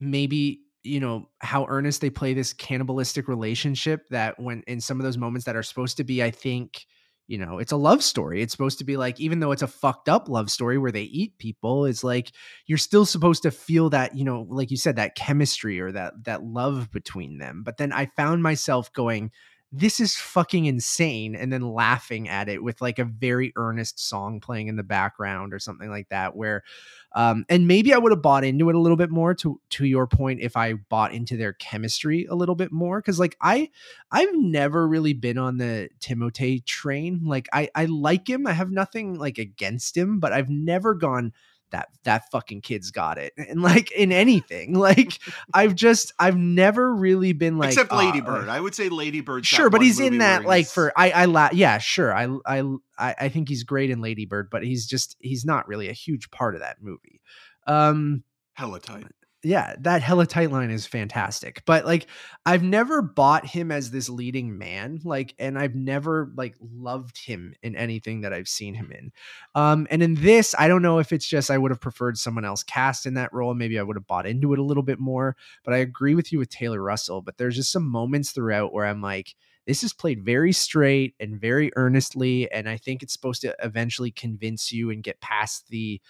maybe 0.01 0.61
you 0.83 1.01
know 1.01 1.29
how 1.41 1.67
earnest 1.69 2.01
they 2.01 2.11
play 2.11 2.35
this 2.35 2.53
cannibalistic 2.53 3.29
relationship 3.29 4.09
that 4.09 4.41
when 4.41 4.63
in 4.67 4.81
some 4.81 4.99
of 4.99 5.05
those 5.05 5.19
moments 5.19 5.45
that 5.45 5.57
are 5.57 5.63
supposed 5.63 5.99
to 5.99 6.05
be 6.05 6.23
i 6.23 6.31
think 6.31 6.87
you 7.31 7.39
know 7.39 7.59
it's 7.59 7.71
a 7.71 7.77
love 7.77 8.03
story. 8.03 8.43
It's 8.43 8.51
supposed 8.51 8.79
to 8.79 8.85
be 8.85 8.97
like 8.97 9.21
even 9.21 9.39
though 9.39 9.53
it's 9.53 9.63
a 9.63 9.69
fucked 9.69 10.09
up 10.09 10.29
love 10.29 10.51
story 10.51 10.79
where 10.79 10.91
they 10.91 11.05
eat 11.05 11.39
people 11.39 11.85
it's 11.85 12.03
like 12.03 12.33
you're 12.67 12.77
still 12.77 13.07
supposed 13.07 13.45
to 13.45 13.53
feel 13.53 13.89
that 13.91 14.17
you 14.17 14.25
know 14.25 14.47
like 14.51 14.73
you 14.73 14.77
said 14.77 14.97
that 14.97 15.15
chemistry 15.15 15.81
or 15.81 15.93
that 15.93 16.25
that 16.25 16.43
love 16.43 16.91
between 16.91 17.39
them. 17.39 17.63
But 17.65 17.77
then 17.77 17.93
i 17.93 18.07
found 18.07 18.43
myself 18.43 18.93
going 18.93 19.31
this 19.73 20.01
is 20.01 20.17
fucking 20.17 20.65
insane 20.65 21.37
and 21.37 21.53
then 21.53 21.63
laughing 21.63 22.29
at 22.29 22.49
it 22.49 22.61
with 22.65 22.81
like 22.83 22.99
a 22.99 23.05
very 23.05 23.53
earnest 23.55 24.01
song 24.01 24.41
playing 24.41 24.67
in 24.67 24.75
the 24.75 24.83
background 24.83 25.55
or 25.55 25.61
something 25.61 25.89
like 25.89 26.09
that 26.09 26.35
where 26.35 26.65
um 27.13 27.45
and 27.49 27.67
maybe 27.67 27.93
i 27.93 27.99
would 27.99 28.13
have 28.13 28.23
bought 28.23 28.45
into 28.45 28.69
it 28.69 28.75
a 28.75 28.79
little 28.79 28.97
bit 28.97 29.11
more 29.11 29.35
to 29.35 29.61
to 29.71 29.85
your 29.85 30.07
point 30.07 30.41
if 30.41 30.57
i 30.57 30.75
bought 30.75 31.13
into 31.13 31.37
their 31.37 31.53
chemistry 31.55 32.27
a 32.27 32.35
little 32.35 32.55
bit 32.55 32.73
more 32.73 33.01
cuz 33.03 33.19
like 33.19 33.37
i 33.41 33.69
i've 34.11 34.35
never 34.35 34.87
really 34.87 35.13
been 35.13 35.39
on 35.39 35.59
the 35.59 35.89
Timotei 36.01 36.65
train 36.65 37.21
like 37.25 37.49
i 37.53 37.69
i 37.75 37.85
like 37.87 38.29
him 38.29 38.47
i 38.47 38.53
have 38.53 38.71
nothing 38.71 39.19
like 39.19 39.39
against 39.39 39.97
him 39.97 40.21
but 40.21 40.33
i've 40.33 40.51
never 40.51 40.95
gone 40.95 41.33
that 41.71 41.89
that 42.05 42.31
fucking 42.31 42.61
kid's 42.61 42.91
got 42.91 43.19
it 43.19 43.33
and 43.49 43.63
like 43.63 43.91
in 43.93 44.13
anything 44.13 44.75
like 44.75 45.19
i've 45.55 45.75
just 45.75 46.13
i've 46.19 46.37
never 46.37 46.95
really 46.95 47.33
been 47.33 47.59
like 47.59 47.71
except 47.71 47.93
"Ah," 47.93 47.99
lady 47.99 48.21
bird 48.21 48.49
i 48.49 48.61
would 48.61 48.75
say 48.75 48.89
lady 48.89 49.21
bird 49.21 49.47
sure 49.47 49.71
but 49.71 49.83
he's 49.83 50.01
in 50.01 50.19
that 50.19 50.45
like 50.45 50.67
for 50.67 50.93
i 50.97 51.11
i 51.11 51.25
la- 51.27 51.51
yeah 51.53 51.79
sure 51.79 52.15
I, 52.15 52.29
I 52.47 52.63
i 52.99 53.29
think 53.29 53.49
he's 53.49 53.65
great 53.65 53.91
in 53.91 54.01
lady 54.01 54.27
bird 54.27 54.49
but 54.51 54.63
he's 54.63 54.87
just 54.87 55.17
he's 55.21 55.45
not 55.45 55.67
really 55.69 55.89
a 55.89 55.95
huge 55.95 56.31
part 56.31 56.55
of 56.55 56.61
that 56.61 56.79
movie. 56.81 57.21
Um 57.67 58.25
hella 58.55 58.81
tight 58.81 59.07
yeah, 59.43 59.75
that 59.81 60.03
hella 60.03 60.27
tight 60.27 60.51
line 60.51 60.71
is 60.71 60.87
fantastic. 60.87 61.63
But 61.65 61.87
like 61.87 62.07
I've 62.45 62.63
never 62.63 63.01
bought 63.01 63.47
him 63.47 63.73
as 63.73 63.91
this 63.91 64.09
leading 64.09 64.59
man, 64.59 65.01
like, 65.05 65.35
and 65.39 65.59
I've 65.59 65.75
never 65.75 66.31
like 66.37 66.57
loved 66.61 67.19
him 67.19 67.55
in 67.63 67.75
anything 67.75 68.21
that 68.21 68.33
I've 68.33 68.49
seen 68.49 68.75
him 68.75 68.93
in. 68.93 69.13
Um, 69.55 69.87
and 69.91 70.03
in 70.03 70.15
this, 70.17 70.55
I 70.59 70.69
don't 70.69 70.83
know 70.83 70.99
if 70.99 71.13
it's 71.13 71.27
just 71.27 71.51
I 71.51 71.59
would 71.59 71.71
have 71.71 71.81
preferred 71.81 72.19
someone 72.19 72.45
else 72.45 72.63
cast 72.63 73.07
in 73.07 73.15
that 73.15 73.33
role. 73.33 73.55
Maybe 73.55 73.79
I 73.79 73.83
would 73.83 73.97
have 73.97 74.07
bought 74.07 74.27
into 74.27 74.53
it 74.53 74.59
a 74.59 74.65
little 74.65 74.83
bit 74.83 74.99
more. 74.99 75.37
But 75.65 75.75
I 75.75 75.79
agree 75.79 76.15
with 76.15 76.33
you 76.33 76.39
with 76.39 76.51
Taylor 76.51 76.83
Russell. 76.83 77.23
But 77.23 77.39
there's 77.39 77.57
just 77.57 77.73
some 77.73 77.87
moments 77.87 78.33
throughout 78.33 78.75
where 78.75 78.87
I'm 78.87 79.01
like, 79.01 79.35
this 79.67 79.85
is 79.85 79.93
played 79.93 80.25
very 80.25 80.53
straight 80.53 81.15
and 81.21 81.41
very 81.41 81.71
earnestly. 81.77 82.51
And 82.51 82.69
I 82.69 82.77
think 82.77 83.03
it's 83.03 83.13
supposed 83.13 83.43
to 83.43 83.55
eventually 83.63 84.11
convince 84.11 84.73
you 84.73 84.91
and 84.91 85.03
get 85.03 85.21
past 85.21 85.69
the 85.69 86.01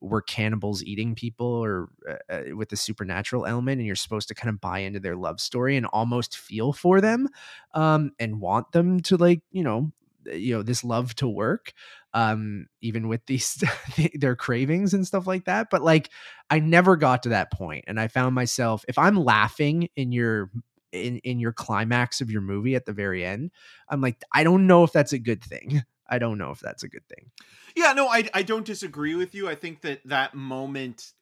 were 0.00 0.22
cannibals 0.22 0.82
eating 0.82 1.14
people 1.14 1.46
or 1.46 1.88
uh, 2.08 2.32
uh, 2.32 2.56
with 2.56 2.68
the 2.68 2.76
supernatural 2.76 3.46
element 3.46 3.78
and 3.78 3.86
you're 3.86 3.96
supposed 3.96 4.28
to 4.28 4.34
kind 4.34 4.48
of 4.48 4.60
buy 4.60 4.78
into 4.80 5.00
their 5.00 5.16
love 5.16 5.40
story 5.40 5.76
and 5.76 5.86
almost 5.86 6.36
feel 6.36 6.72
for 6.72 7.00
them 7.00 7.28
um, 7.74 8.10
and 8.18 8.40
want 8.40 8.72
them 8.72 9.00
to 9.00 9.16
like 9.16 9.42
you 9.50 9.62
know 9.62 9.92
you 10.26 10.54
know 10.54 10.62
this 10.62 10.84
love 10.84 11.14
to 11.14 11.26
work 11.26 11.72
um 12.12 12.66
even 12.80 13.08
with 13.08 13.24
these 13.26 13.62
their 14.14 14.36
cravings 14.36 14.92
and 14.92 15.06
stuff 15.06 15.26
like 15.26 15.44
that 15.46 15.68
but 15.70 15.82
like 15.82 16.10
i 16.50 16.58
never 16.58 16.96
got 16.96 17.22
to 17.22 17.30
that 17.30 17.50
point 17.52 17.84
and 17.86 17.98
i 17.98 18.06
found 18.06 18.34
myself 18.34 18.84
if 18.88 18.98
i'm 18.98 19.16
laughing 19.16 19.88
in 19.96 20.12
your 20.12 20.50
in 20.92 21.18
in 21.18 21.38
your 21.38 21.52
climax 21.52 22.20
of 22.20 22.30
your 22.30 22.42
movie 22.42 22.74
at 22.74 22.84
the 22.84 22.92
very 22.92 23.24
end 23.24 23.50
i'm 23.88 24.00
like 24.00 24.22
i 24.32 24.44
don't 24.44 24.66
know 24.66 24.84
if 24.84 24.92
that's 24.92 25.12
a 25.12 25.18
good 25.18 25.42
thing 25.42 25.82
i 26.10 26.18
don't 26.18 26.38
know 26.38 26.50
if 26.50 26.60
that's 26.60 26.82
a 26.82 26.88
good 26.88 27.06
thing 27.08 27.30
yeah, 27.76 27.92
no, 27.92 28.08
I 28.08 28.28
I 28.34 28.42
don't 28.42 28.64
disagree 28.64 29.14
with 29.14 29.34
you. 29.34 29.48
I 29.48 29.54
think 29.54 29.82
that 29.82 30.00
that 30.06 30.34
moment 30.34 31.12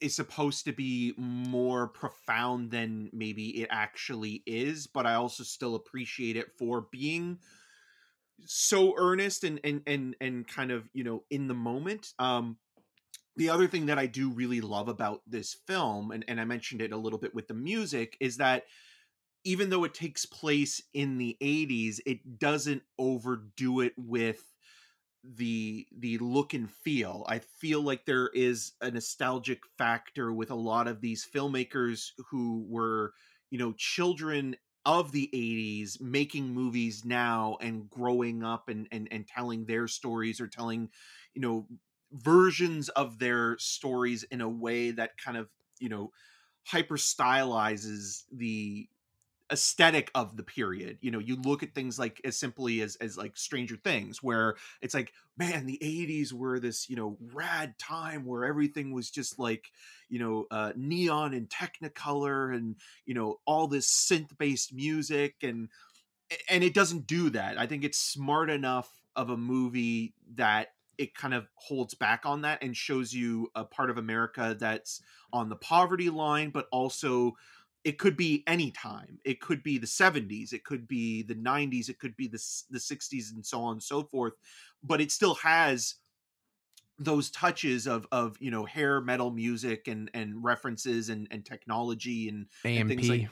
is 0.00 0.14
supposed 0.14 0.64
to 0.64 0.72
be 0.72 1.14
more 1.16 1.88
profound 1.88 2.70
than 2.70 3.10
maybe 3.12 3.62
it 3.62 3.68
actually 3.70 4.42
is, 4.46 4.86
but 4.86 5.06
I 5.06 5.14
also 5.14 5.42
still 5.42 5.74
appreciate 5.74 6.36
it 6.36 6.52
for 6.56 6.86
being 6.92 7.38
so 8.44 8.94
earnest 8.96 9.44
and 9.44 9.60
and 9.64 9.82
and 9.86 10.14
and 10.20 10.46
kind 10.46 10.70
of, 10.70 10.88
you 10.92 11.04
know, 11.04 11.24
in 11.30 11.48
the 11.48 11.54
moment. 11.54 12.12
Um 12.18 12.58
the 13.36 13.50
other 13.50 13.68
thing 13.68 13.86
that 13.86 14.00
I 14.00 14.06
do 14.06 14.30
really 14.30 14.60
love 14.60 14.88
about 14.88 15.22
this 15.24 15.54
film, 15.68 16.10
and, 16.10 16.24
and 16.26 16.40
I 16.40 16.44
mentioned 16.44 16.82
it 16.82 16.90
a 16.90 16.96
little 16.96 17.20
bit 17.20 17.36
with 17.36 17.46
the 17.46 17.54
music, 17.54 18.16
is 18.18 18.38
that 18.38 18.64
even 19.44 19.70
though 19.70 19.84
it 19.84 19.94
takes 19.94 20.26
place 20.26 20.82
in 20.94 21.18
the 21.18 21.36
80s, 21.40 22.00
it 22.06 22.38
doesn't 22.38 22.82
overdo 22.98 23.80
it 23.80 23.94
with 23.96 24.54
the 25.24 25.86
the 25.92 26.18
look 26.18 26.54
and 26.54 26.70
feel. 26.70 27.24
I 27.28 27.40
feel 27.40 27.82
like 27.82 28.06
there 28.06 28.28
is 28.28 28.74
a 28.80 28.90
nostalgic 28.90 29.62
factor 29.76 30.32
with 30.32 30.50
a 30.50 30.54
lot 30.56 30.88
of 30.88 31.00
these 31.00 31.26
filmmakers 31.26 32.12
who 32.30 32.64
were, 32.68 33.14
you 33.50 33.58
know, 33.58 33.72
children 33.74 34.56
of 34.86 35.12
the 35.12 35.28
80s 35.34 36.00
making 36.00 36.54
movies 36.54 37.04
now 37.04 37.58
and 37.60 37.90
growing 37.90 38.42
up 38.44 38.68
and 38.68 38.88
and 38.92 39.08
and 39.10 39.26
telling 39.26 39.66
their 39.66 39.88
stories 39.88 40.40
or 40.40 40.48
telling, 40.48 40.90
you 41.34 41.42
know, 41.42 41.68
versions 42.12 42.88
of 42.90 43.18
their 43.18 43.58
stories 43.58 44.22
in 44.24 44.40
a 44.40 44.48
way 44.48 44.90
that 44.92 45.18
kind 45.18 45.36
of, 45.36 45.50
you 45.80 45.88
know, 45.88 46.10
hyper 46.66 46.96
stylizes 46.96 48.24
the 48.32 48.88
aesthetic 49.50 50.10
of 50.14 50.36
the 50.36 50.42
period 50.42 50.98
you 51.00 51.10
know 51.10 51.18
you 51.18 51.36
look 51.36 51.62
at 51.62 51.74
things 51.74 51.98
like 51.98 52.20
as 52.24 52.38
simply 52.38 52.80
as 52.82 52.96
as 52.96 53.16
like 53.16 53.36
stranger 53.36 53.76
things 53.76 54.22
where 54.22 54.56
it's 54.82 54.94
like 54.94 55.12
man 55.38 55.64
the 55.64 55.78
80s 55.82 56.32
were 56.32 56.60
this 56.60 56.90
you 56.90 56.96
know 56.96 57.16
rad 57.32 57.78
time 57.78 58.26
where 58.26 58.44
everything 58.44 58.92
was 58.92 59.10
just 59.10 59.38
like 59.38 59.70
you 60.08 60.18
know 60.18 60.46
uh 60.50 60.72
neon 60.76 61.32
and 61.32 61.48
technicolor 61.48 62.54
and 62.54 62.76
you 63.06 63.14
know 63.14 63.40
all 63.46 63.66
this 63.66 63.88
synth 63.88 64.36
based 64.36 64.74
music 64.74 65.36
and 65.42 65.68
and 66.48 66.62
it 66.62 66.74
doesn't 66.74 67.06
do 67.06 67.30
that. 67.30 67.58
I 67.58 67.66
think 67.66 67.84
it's 67.84 67.98
smart 67.98 68.50
enough 68.50 68.90
of 69.16 69.30
a 69.30 69.36
movie 69.36 70.14
that 70.34 70.68
it 70.96 71.14
kind 71.14 71.32
of 71.32 71.46
holds 71.54 71.94
back 71.94 72.26
on 72.26 72.42
that 72.42 72.62
and 72.62 72.76
shows 72.76 73.12
you 73.12 73.48
a 73.54 73.64
part 73.64 73.88
of 73.88 73.98
america 73.98 74.56
that's 74.58 75.00
on 75.32 75.48
the 75.48 75.56
poverty 75.56 76.10
line 76.10 76.50
but 76.50 76.66
also 76.72 77.36
it 77.84 77.98
could 77.98 78.16
be 78.16 78.42
any 78.46 78.70
time. 78.70 79.18
It 79.24 79.40
could 79.40 79.62
be 79.62 79.78
the 79.78 79.86
70s, 79.86 80.52
it 80.52 80.64
could 80.64 80.88
be 80.88 81.22
the 81.22 81.34
90s, 81.34 81.88
it 81.88 81.98
could 81.98 82.16
be 82.16 82.28
the 82.28 82.42
the 82.70 82.78
60s 82.78 83.32
and 83.34 83.44
so 83.44 83.60
on 83.60 83.72
and 83.72 83.82
so 83.82 84.04
forth, 84.04 84.34
but 84.82 85.00
it 85.00 85.10
still 85.10 85.34
has 85.36 85.94
those 86.98 87.30
touches 87.30 87.86
of 87.86 88.06
of 88.10 88.36
you 88.40 88.50
know 88.50 88.64
hair 88.64 89.00
metal 89.00 89.30
music 89.30 89.86
and 89.86 90.10
and 90.14 90.42
references 90.42 91.10
and 91.10 91.28
and 91.30 91.44
technology 91.44 92.28
and, 92.28 92.46
and 92.80 92.88
things 92.88 93.08
like 93.08 93.28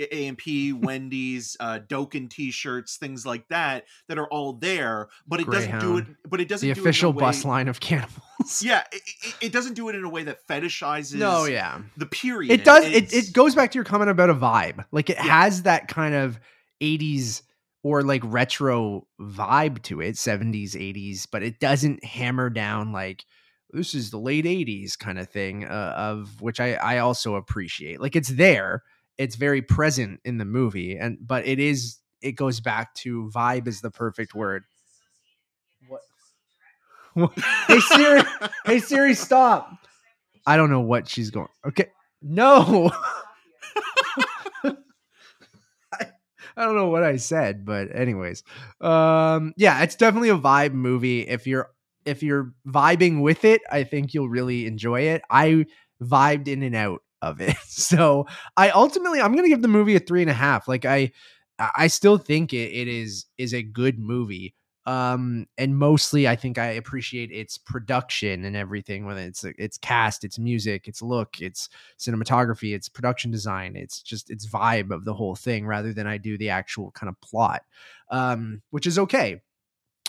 AMP, 0.00 0.82
Wendy's, 0.82 1.56
uh, 1.60 1.80
Dokken 1.86 2.30
T-shirts, 2.30 2.96
things 2.96 3.26
like 3.26 3.48
that, 3.48 3.84
that 4.08 4.18
are 4.18 4.28
all 4.28 4.52
there. 4.52 5.08
But 5.26 5.40
it 5.40 5.46
Greyhound. 5.46 5.80
doesn't 5.80 5.88
do 5.88 5.98
it. 5.98 6.16
But 6.28 6.40
it 6.40 6.48
doesn't. 6.48 6.66
The 6.66 6.72
official 6.72 7.12
bus 7.12 7.44
line 7.44 7.68
of 7.68 7.80
cannibals. 7.80 8.62
Yeah, 8.62 8.84
it, 8.92 9.02
it, 9.22 9.34
it, 9.40 9.52
doesn't 9.52 9.74
do 9.74 9.88
it 9.88 9.96
in 9.96 10.04
a 10.04 10.08
way 10.08 10.24
that 10.24 10.46
fetishizes. 10.46 11.14
No, 11.16 11.44
yeah, 11.44 11.80
the 11.96 12.06
period. 12.06 12.52
It 12.52 12.64
does. 12.64 12.84
It, 12.84 13.12
it 13.12 13.32
goes 13.32 13.54
back 13.54 13.72
to 13.72 13.74
your 13.76 13.84
comment 13.84 14.10
about 14.10 14.30
a 14.30 14.34
vibe. 14.34 14.84
Like 14.92 15.10
it 15.10 15.16
yeah. 15.16 15.44
has 15.44 15.62
that 15.62 15.88
kind 15.88 16.14
of 16.14 16.38
'80s 16.80 17.42
or 17.82 18.02
like 18.02 18.22
retro 18.24 19.06
vibe 19.20 19.82
to 19.84 20.00
it, 20.00 20.14
'70s, 20.14 20.72
'80s, 20.72 21.26
but 21.30 21.42
it 21.42 21.58
doesn't 21.58 22.04
hammer 22.04 22.50
down 22.50 22.92
like 22.92 23.24
this 23.70 23.94
is 23.94 24.10
the 24.10 24.18
late 24.18 24.44
'80s 24.44 24.98
kind 24.98 25.18
of 25.18 25.28
thing. 25.28 25.64
Uh, 25.64 25.94
of 25.96 26.40
which 26.40 26.60
I 26.60 26.74
I 26.74 26.98
also 26.98 27.34
appreciate. 27.34 28.00
Like 28.00 28.16
it's 28.16 28.28
there 28.28 28.82
it's 29.18 29.36
very 29.36 29.60
present 29.60 30.20
in 30.24 30.38
the 30.38 30.44
movie 30.44 30.96
and 30.96 31.18
but 31.20 31.46
it 31.46 31.58
is 31.58 31.98
it 32.22 32.32
goes 32.32 32.60
back 32.60 32.94
to 32.94 33.30
vibe 33.34 33.66
is 33.66 33.80
the 33.80 33.90
perfect 33.90 34.34
word 34.34 34.64
what 37.14 37.32
hey 37.66 37.80
siri 37.80 38.22
hey 38.64 38.78
siri 38.78 39.14
stop 39.14 39.72
i 40.46 40.56
don't 40.56 40.70
know 40.70 40.80
what 40.80 41.08
she's 41.08 41.30
going 41.30 41.48
okay 41.66 41.90
no 42.22 42.90
I 46.58 46.64
don't 46.64 46.74
know 46.74 46.88
what 46.88 47.04
I 47.04 47.16
said, 47.18 47.64
but 47.64 47.94
anyways, 47.94 48.42
um, 48.80 49.54
yeah, 49.56 49.80
it's 49.84 49.94
definitely 49.94 50.30
a 50.30 50.36
vibe 50.36 50.72
movie. 50.72 51.20
If 51.20 51.46
you're 51.46 51.70
if 52.04 52.20
you're 52.20 52.52
vibing 52.66 53.22
with 53.22 53.44
it, 53.44 53.62
I 53.70 53.84
think 53.84 54.12
you'll 54.12 54.28
really 54.28 54.66
enjoy 54.66 55.02
it. 55.02 55.22
I 55.30 55.66
vibed 56.02 56.48
in 56.48 56.64
and 56.64 56.74
out 56.74 57.02
of 57.22 57.40
it. 57.40 57.56
So 57.78 58.26
I 58.56 58.70
ultimately 58.70 59.20
I'm 59.20 59.34
gonna 59.34 59.48
give 59.48 59.62
the 59.62 59.68
movie 59.68 59.96
a 59.96 60.00
three 60.00 60.20
and 60.20 60.30
a 60.30 60.34
half. 60.34 60.68
Like 60.68 60.84
I 60.84 61.12
I 61.58 61.86
still 61.86 62.18
think 62.18 62.52
it, 62.52 62.72
it 62.72 62.88
is 62.88 63.26
is 63.38 63.54
a 63.54 63.62
good 63.62 63.98
movie. 63.98 64.54
Um, 64.86 65.46
and 65.58 65.76
mostly 65.76 66.26
I 66.26 66.34
think 66.34 66.56
I 66.56 66.68
appreciate 66.68 67.30
its 67.30 67.58
production 67.58 68.44
and 68.46 68.56
everything, 68.56 69.04
whether 69.04 69.20
it's 69.20 69.44
its 69.44 69.76
cast, 69.76 70.24
its 70.24 70.38
music, 70.38 70.88
its 70.88 71.02
look, 71.02 71.40
its 71.42 71.68
cinematography, 71.98 72.74
its 72.74 72.88
production 72.88 73.30
design, 73.30 73.76
it's 73.76 74.00
just 74.00 74.30
its 74.30 74.46
vibe 74.46 74.90
of 74.90 75.04
the 75.04 75.12
whole 75.12 75.34
thing, 75.36 75.66
rather 75.66 75.92
than 75.92 76.06
I 76.06 76.16
do 76.16 76.38
the 76.38 76.48
actual 76.50 76.90
kind 76.92 77.08
of 77.10 77.20
plot. 77.20 77.62
Um, 78.10 78.62
which 78.70 78.86
is 78.86 78.98
okay 78.98 79.42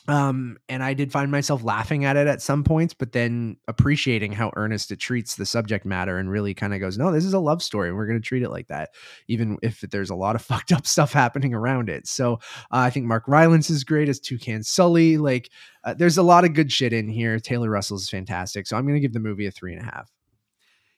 um, 0.07 0.57
and 0.67 0.83
I 0.83 0.93
did 0.93 1.11
find 1.11 1.31
myself 1.31 1.63
laughing 1.63 2.05
at 2.05 2.17
it 2.17 2.27
at 2.27 2.41
some 2.41 2.63
points, 2.63 2.93
but 2.93 3.11
then 3.11 3.57
appreciating 3.67 4.31
how 4.31 4.51
earnest 4.55 4.91
it 4.91 4.97
treats 4.97 5.35
the 5.35 5.45
subject 5.45 5.85
matter 5.85 6.17
and 6.17 6.31
really 6.31 6.53
kind 6.53 6.73
of 6.73 6.79
goes, 6.79 6.97
no, 6.97 7.11
this 7.11 7.25
is 7.25 7.33
a 7.33 7.39
love 7.39 7.61
story 7.61 7.89
and 7.89 7.97
we're 7.97 8.07
going 8.07 8.19
to 8.19 8.25
treat 8.25 8.43
it 8.43 8.49
like 8.49 8.67
that, 8.67 8.89
even 9.27 9.57
if 9.61 9.81
there's 9.81 10.09
a 10.09 10.15
lot 10.15 10.35
of 10.35 10.41
fucked 10.49 10.71
up 10.71 10.87
stuff 10.87 11.13
happening 11.13 11.53
around 11.53 11.89
it. 11.89 12.07
So 12.07 12.33
uh, 12.33 12.37
I 12.71 12.89
think 12.89 13.05
Mark 13.05 13.27
Rylance 13.27 13.69
is 13.69 13.83
great 13.83 14.09
as 14.09 14.19
Toucan 14.19 14.63
Sully. 14.63 15.17
Like, 15.17 15.49
uh, 15.83 15.93
there's 15.93 16.17
a 16.17 16.23
lot 16.23 16.43
of 16.43 16.53
good 16.53 16.71
shit 16.71 16.93
in 16.93 17.07
here. 17.07 17.39
Taylor 17.39 17.69
Russell 17.69 17.97
is 17.97 18.09
fantastic. 18.09 18.67
So 18.67 18.77
I'm 18.77 18.83
going 18.83 18.95
to 18.95 18.99
give 18.99 19.13
the 19.13 19.19
movie 19.19 19.45
a 19.45 19.51
three 19.51 19.73
and 19.73 19.81
a 19.81 19.85
half. 19.85 20.11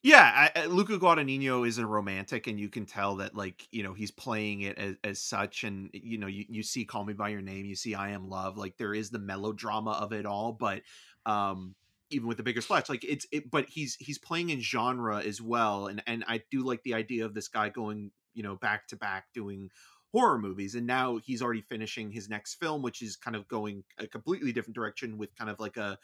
Yeah, 0.04 0.50
I, 0.56 0.66
Luca 0.66 0.98
Guadagnino 0.98 1.68
is 1.68 1.78
a 1.78 1.86
romantic, 1.86 2.48
and 2.48 2.60
you 2.60 2.70
can 2.70 2.88
tell 2.88 3.18
that, 3.18 3.36
like, 3.36 3.68
you 3.72 3.84
know, 3.84 3.94
he's 3.94 4.10
playing 4.10 4.62
it 4.62 4.78
as, 4.80 4.96
as 5.04 5.22
such. 5.22 5.64
And 5.64 5.92
you 5.94 6.18
know, 6.18 6.26
you, 6.26 6.46
you 6.50 6.64
see 6.64 6.86
"Call 6.86 7.06
Me 7.06 7.14
by 7.14 7.30
Your 7.30 7.42
Name," 7.42 7.66
you 7.66 7.76
see 7.76 7.94
"I 7.94 8.10
Am 8.10 8.28
Love." 8.28 8.58
Like, 8.58 8.78
there 8.78 8.96
is 8.96 9.12
the 9.12 9.20
melodrama 9.20 9.92
of 9.92 10.12
it 10.12 10.26
all, 10.26 10.54
but 10.54 10.82
um, 11.28 11.76
even 12.10 12.28
with 12.28 12.38
the 12.38 12.44
bigger 12.44 12.62
splash, 12.62 12.90
like 12.90 13.04
it's 13.04 13.28
it. 13.32 13.52
But 13.52 13.70
he's 13.70 13.96
he's 14.00 14.18
playing 14.18 14.50
in 14.50 14.60
genre 14.60 15.20
as 15.22 15.40
well, 15.40 15.86
and 15.86 16.02
and 16.08 16.24
I 16.28 16.42
do 16.50 16.64
like 16.66 16.82
the 16.82 16.96
idea 16.96 17.24
of 17.26 17.36
this 17.36 17.48
guy 17.48 17.70
going, 17.70 18.10
you 18.34 18.42
know, 18.42 18.56
back 18.56 18.88
to 18.88 18.96
back 18.96 19.26
doing 19.36 19.70
horror 20.14 20.38
movies 20.40 20.76
and 20.76 20.86
now 20.86 21.16
he's 21.24 21.42
already 21.42 21.62
finishing 21.62 22.12
his 22.12 22.28
next 22.28 22.56
film 22.56 22.82
which 22.82 23.02
is 23.02 23.16
kind 23.16 23.34
of 23.34 23.48
going 23.48 23.82
a 23.98 24.06
completely 24.06 24.52
different 24.52 24.76
direction 24.76 25.18
with 25.18 25.34
kind 25.38 25.50
of 25.50 25.58
like 25.58 25.78
a 25.78 25.98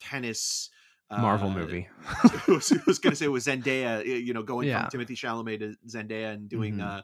tennis 0.00 0.70
Marvel 1.10 1.50
uh, 1.50 1.54
movie. 1.54 1.88
I 2.06 2.42
was, 2.48 2.72
was 2.86 2.98
going 2.98 3.12
to 3.12 3.16
say 3.16 3.26
it 3.26 3.28
was 3.28 3.46
Zendaya, 3.46 4.04
you 4.04 4.32
know, 4.32 4.42
going 4.42 4.68
yeah. 4.68 4.88
from 4.88 5.00
Timothée 5.00 5.16
Chalamet 5.16 5.58
to 5.60 5.76
Zendaya 5.86 6.32
and 6.32 6.48
doing 6.48 6.76
mm-hmm. 6.76 6.98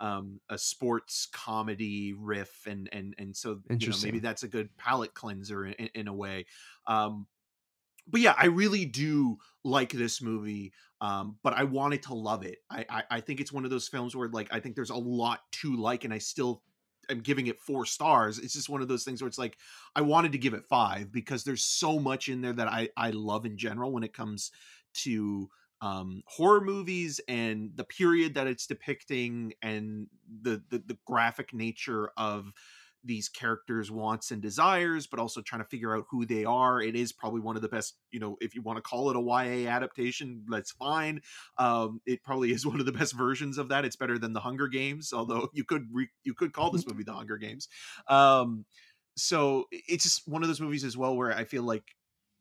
uh, 0.00 0.04
um, 0.04 0.40
a 0.48 0.58
sports 0.58 1.28
comedy 1.32 2.12
riff, 2.12 2.66
and 2.66 2.88
and 2.92 3.14
and 3.18 3.36
so 3.36 3.60
you 3.70 3.88
know, 3.88 3.96
maybe 4.02 4.18
that's 4.18 4.42
a 4.42 4.48
good 4.48 4.76
palate 4.76 5.14
cleanser 5.14 5.66
in, 5.66 5.88
in 5.94 6.08
a 6.08 6.14
way. 6.14 6.46
Um, 6.86 7.26
but 8.06 8.20
yeah, 8.20 8.34
I 8.36 8.46
really 8.46 8.84
do 8.84 9.38
like 9.62 9.92
this 9.92 10.20
movie. 10.20 10.72
Um, 11.00 11.36
but 11.42 11.52
I 11.54 11.64
wanted 11.64 12.02
to 12.04 12.14
love 12.14 12.44
it. 12.44 12.58
I, 12.70 12.84
I 12.88 13.02
I 13.10 13.20
think 13.20 13.40
it's 13.40 13.52
one 13.52 13.64
of 13.64 13.70
those 13.70 13.88
films 13.88 14.16
where 14.16 14.28
like 14.28 14.48
I 14.52 14.60
think 14.60 14.74
there's 14.74 14.90
a 14.90 14.96
lot 14.96 15.40
to 15.52 15.76
like, 15.76 16.04
and 16.04 16.12
I 16.12 16.18
still 16.18 16.62
am 17.10 17.20
giving 17.20 17.46
it 17.46 17.60
four 17.60 17.86
stars. 17.86 18.38
It's 18.38 18.54
just 18.54 18.68
one 18.68 18.82
of 18.82 18.88
those 18.88 19.04
things 19.04 19.22
where 19.22 19.28
it's 19.28 19.38
like 19.38 19.58
I 19.96 20.00
wanted 20.00 20.32
to 20.32 20.38
give 20.38 20.54
it 20.54 20.64
five 20.64 21.12
because 21.12 21.44
there's 21.44 21.64
so 21.64 21.98
much 21.98 22.28
in 22.28 22.40
there 22.40 22.52
that 22.52 22.68
I 22.68 22.88
I 22.96 23.10
love 23.10 23.46
in 23.46 23.56
general 23.56 23.92
when 23.92 24.04
it 24.04 24.12
comes 24.12 24.50
to 24.94 25.48
um, 25.80 26.22
horror 26.26 26.60
movies 26.62 27.20
and 27.28 27.70
the 27.74 27.84
period 27.84 28.34
that 28.34 28.46
it's 28.46 28.66
depicting 28.66 29.52
and 29.62 30.06
the, 30.42 30.62
the 30.70 30.78
the 30.78 30.98
graphic 31.06 31.52
nature 31.52 32.10
of 32.16 32.52
these 33.04 33.28
characters 33.28 33.90
wants 33.90 34.30
and 34.30 34.40
desires 34.42 35.06
but 35.06 35.20
also 35.20 35.42
trying 35.42 35.62
to 35.62 35.68
figure 35.68 35.96
out 35.96 36.04
who 36.10 36.24
they 36.24 36.44
are. 36.44 36.80
It 36.80 36.96
is 36.96 37.12
probably 37.12 37.40
one 37.40 37.56
of 37.56 37.62
the 37.62 37.68
best 37.68 37.96
you 38.10 38.20
know 38.20 38.36
if 38.40 38.54
you 38.54 38.62
want 38.62 38.76
to 38.78 38.82
call 38.82 39.10
it 39.10 39.16
a 39.16 39.20
ya 39.20 39.70
adaptation 39.70 40.44
that's 40.48 40.72
fine. 40.72 41.20
Um 41.58 42.00
it 42.06 42.22
probably 42.22 42.50
is 42.52 42.66
one 42.66 42.80
of 42.80 42.86
the 42.86 42.92
best 42.92 43.14
versions 43.14 43.58
of 43.58 43.68
that. 43.68 43.84
It's 43.84 43.96
better 43.96 44.18
than 44.18 44.32
the 44.32 44.40
hunger 44.40 44.68
games 44.68 45.12
although 45.12 45.48
you 45.52 45.64
could 45.64 45.86
re- 45.92 46.10
you 46.24 46.34
could 46.34 46.52
call 46.52 46.70
this 46.70 46.86
movie 46.86 47.04
the 47.04 47.12
hunger 47.12 47.36
games. 47.36 47.68
Um 48.08 48.64
so 49.16 49.66
it's 49.70 50.02
just 50.02 50.26
one 50.26 50.42
of 50.42 50.48
those 50.48 50.60
movies 50.60 50.82
as 50.82 50.96
well 50.96 51.16
where 51.16 51.32
i 51.32 51.44
feel 51.44 51.62
like 51.62 51.84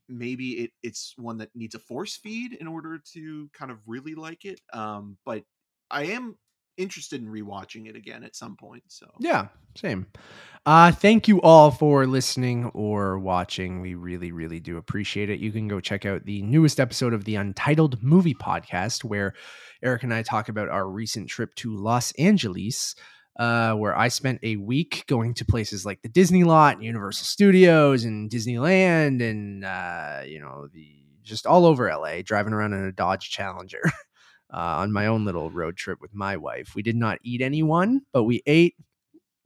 maybe 0.10 0.52
it 0.64 0.72
it's 0.82 1.14
one 1.18 1.38
that 1.38 1.50
needs 1.56 1.76
a 1.76 1.80
force 1.80 2.16
feed 2.16 2.54
in 2.54 2.68
order 2.68 3.00
to 3.14 3.50
kind 3.54 3.72
of 3.72 3.80
really 3.88 4.16
like 4.16 4.46
it. 4.46 4.60
Um, 4.72 5.18
but 5.26 5.44
I 5.90 6.06
am 6.06 6.38
interested 6.78 7.22
in 7.22 7.28
rewatching 7.28 7.88
it 7.88 7.96
again 7.96 8.24
at 8.24 8.36
some 8.36 8.56
point. 8.56 8.84
So 8.88 9.08
yeah, 9.20 9.48
same. 9.76 10.08
Uh, 10.66 10.92
thank 10.92 11.28
you 11.28 11.42
all 11.42 11.72
for 11.72 12.08
listening 12.08 12.66
or 12.74 13.20
watching. 13.20 13.82
We 13.82 13.96
really, 13.96 14.32
really 14.32 14.60
do 14.60 14.78
appreciate 14.78 15.30
it. 15.30 15.40
You 15.40 15.52
can 15.52 15.68
go 15.68 15.82
check 15.82 16.06
out 16.06 16.26
the 16.26 16.42
newest 16.42 16.80
episode 16.80 17.14
of 17.14 17.26
the 17.26 17.36
Untitled 17.36 18.02
Movie 18.02 18.34
Podcast, 18.34 19.04
where 19.04 19.34
Eric 19.84 20.04
and 20.04 20.14
I 20.14 20.24
talk 20.24 20.48
about 20.48 20.70
our 20.70 20.88
recent 20.88 21.30
trip 21.30 21.54
to 21.56 21.76
Los 21.76 22.14
Angeles 22.14 22.96
uh, 23.38 23.74
where 23.74 23.98
I 23.98 24.10
spent 24.10 24.40
a 24.44 24.58
week 24.58 25.06
going 25.08 25.34
to 25.36 25.46
places 25.46 25.86
like 25.86 26.02
the 26.02 26.10
Disney 26.10 26.44
lot, 26.44 26.76
and 26.76 26.86
Universal 26.86 27.26
Studios, 27.26 28.04
and 28.04 28.30
Disneyland, 28.30 29.28
and 29.28 29.66
uh, 29.66 30.22
you 30.26 30.40
know 30.40 30.68
the 30.72 30.88
just 31.24 31.46
all 31.46 31.66
over 31.66 31.90
LA, 31.90 32.22
driving 32.22 32.54
around 32.54 32.74
in 32.74 32.84
a 32.84 32.92
Dodge 32.92 33.30
Challenger 33.30 33.82
uh, 34.54 34.58
on 34.82 34.92
my 34.92 35.08
own 35.08 35.26
little 35.26 35.50
road 35.50 35.78
trip 35.78 36.00
with 36.02 36.14
my 36.14 36.38
wife. 36.38 36.76
We 36.76 36.84
did 36.84 36.96
not 36.96 37.20
eat 37.24 37.42
anyone, 37.42 38.02
but 38.12 38.24
we 38.24 38.44
ate 38.46 38.76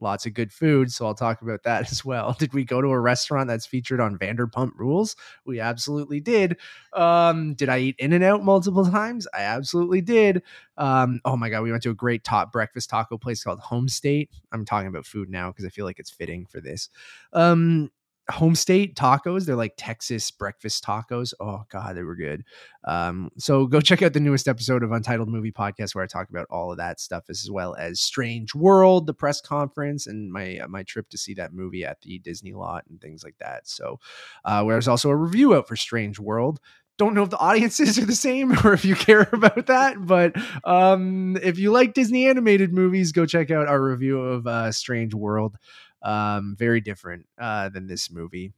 lots 0.00 0.26
of 0.26 0.34
good 0.34 0.52
food. 0.52 0.92
So 0.92 1.06
I'll 1.06 1.14
talk 1.14 1.42
about 1.42 1.62
that 1.64 1.90
as 1.90 2.04
well. 2.04 2.34
Did 2.38 2.52
we 2.54 2.64
go 2.64 2.80
to 2.80 2.88
a 2.88 3.00
restaurant 3.00 3.48
that's 3.48 3.66
featured 3.66 4.00
on 4.00 4.18
Vanderpump 4.18 4.72
Rules? 4.76 5.16
We 5.44 5.60
absolutely 5.60 6.20
did. 6.20 6.56
Um, 6.92 7.54
did 7.54 7.68
I 7.68 7.78
eat 7.78 7.96
In-N-Out 7.98 8.44
multiple 8.44 8.84
times? 8.86 9.26
I 9.34 9.40
absolutely 9.42 10.00
did. 10.00 10.42
Um, 10.76 11.20
oh 11.24 11.36
my 11.36 11.48
God, 11.48 11.62
we 11.62 11.70
went 11.70 11.82
to 11.84 11.90
a 11.90 11.94
great 11.94 12.24
top 12.24 12.52
breakfast 12.52 12.90
taco 12.90 13.18
place 13.18 13.42
called 13.42 13.60
Home 13.60 13.88
State. 13.88 14.30
I'm 14.52 14.64
talking 14.64 14.88
about 14.88 15.06
food 15.06 15.28
now 15.30 15.50
because 15.50 15.64
I 15.64 15.70
feel 15.70 15.84
like 15.84 15.98
it's 15.98 16.10
fitting 16.10 16.46
for 16.46 16.60
this. 16.60 16.88
Um, 17.32 17.90
home 18.30 18.54
state 18.54 18.94
tacos 18.94 19.46
they're 19.46 19.56
like 19.56 19.74
texas 19.76 20.30
breakfast 20.30 20.84
tacos. 20.84 21.32
Oh 21.40 21.64
god 21.70 21.96
they 21.96 22.02
were 22.02 22.16
good. 22.16 22.44
Um, 22.84 23.30
so 23.38 23.66
go 23.66 23.80
check 23.80 24.02
out 24.02 24.12
the 24.12 24.20
newest 24.20 24.48
episode 24.48 24.82
of 24.82 24.92
untitled 24.92 25.28
movie 25.28 25.52
podcast 25.52 25.94
where 25.94 26.04
i 26.04 26.06
talk 26.06 26.30
about 26.30 26.46
all 26.50 26.70
of 26.70 26.78
that 26.78 27.00
stuff 27.00 27.24
as 27.28 27.50
well 27.50 27.74
as 27.74 28.00
strange 28.00 28.54
world 28.54 29.06
the 29.06 29.14
press 29.14 29.40
conference 29.40 30.06
and 30.06 30.32
my 30.32 30.58
uh, 30.58 30.68
my 30.68 30.82
trip 30.82 31.08
to 31.10 31.18
see 31.18 31.34
that 31.34 31.52
movie 31.52 31.84
at 31.84 32.00
the 32.02 32.18
disney 32.18 32.52
lot 32.52 32.84
and 32.88 33.00
things 33.00 33.24
like 33.24 33.36
that. 33.38 33.68
So 33.68 33.98
uh, 34.44 34.64
there's 34.64 34.88
also 34.88 35.10
a 35.10 35.16
review 35.16 35.54
out 35.54 35.68
for 35.68 35.76
strange 35.76 36.18
world. 36.18 36.60
Don't 36.98 37.14
know 37.14 37.22
if 37.22 37.30
the 37.30 37.38
audiences 37.38 37.96
are 37.98 38.04
the 38.04 38.14
same 38.14 38.52
or 38.64 38.72
if 38.72 38.84
you 38.84 38.96
care 38.96 39.28
about 39.32 39.66
that 39.66 40.04
but 40.04 40.34
um, 40.64 41.36
if 41.42 41.58
you 41.58 41.70
like 41.70 41.94
disney 41.94 42.26
animated 42.26 42.72
movies 42.72 43.12
go 43.12 43.24
check 43.24 43.52
out 43.52 43.68
our 43.68 43.80
review 43.80 44.20
of 44.20 44.46
uh, 44.48 44.72
strange 44.72 45.14
world 45.14 45.56
um, 46.02 46.54
very 46.58 46.80
different 46.80 47.26
uh, 47.38 47.68
than 47.68 47.86
this 47.86 48.10
movie. 48.10 48.52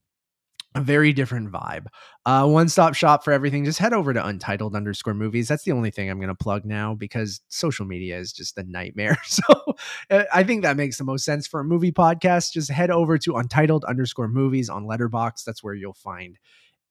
A 0.76 0.81
very 0.81 1.12
different 1.12 1.50
vibe. 1.50 1.87
Uh, 2.24 2.46
one 2.46 2.68
stop 2.68 2.94
shop 2.94 3.24
for 3.24 3.33
everything. 3.33 3.64
Just 3.64 3.81
head 3.81 3.92
over 3.92 4.14
to 4.14 4.24
untitled 4.24 4.76
underscore 4.76 5.14
movies. 5.14 5.48
That's 5.48 5.64
the 5.64 5.72
only 5.72 5.90
thing 5.90 6.09
I'm 6.09 6.18
going 6.18 6.29
to 6.29 6.35
plug 6.37 6.64
now 6.64 6.94
because 6.94 7.40
social 7.48 7.85
media 7.85 8.16
is 8.18 8.33
just 8.33 8.57
a 8.57 8.62
nightmare. 8.62 9.16
So 9.24 9.42
uh, 10.11 10.24
I 10.33 10.44
think 10.44 10.62
that 10.62 10.76
makes 10.76 10.98
the 10.98 11.05
most 11.05 11.24
sense 11.24 11.48
for 11.48 11.59
a 11.59 11.64
movie 11.64 11.90
podcast. 11.90 12.53
Just 12.53 12.70
head 12.70 12.90
over 12.90 13.18
to 13.18 13.37
untitled 13.37 13.85
underscore 13.85 14.29
movies 14.29 14.70
on 14.70 14.87
Letterboxd. 14.87 15.42
That's 15.44 15.62
where 15.62 15.74
you'll 15.74 15.92
find 15.92 16.38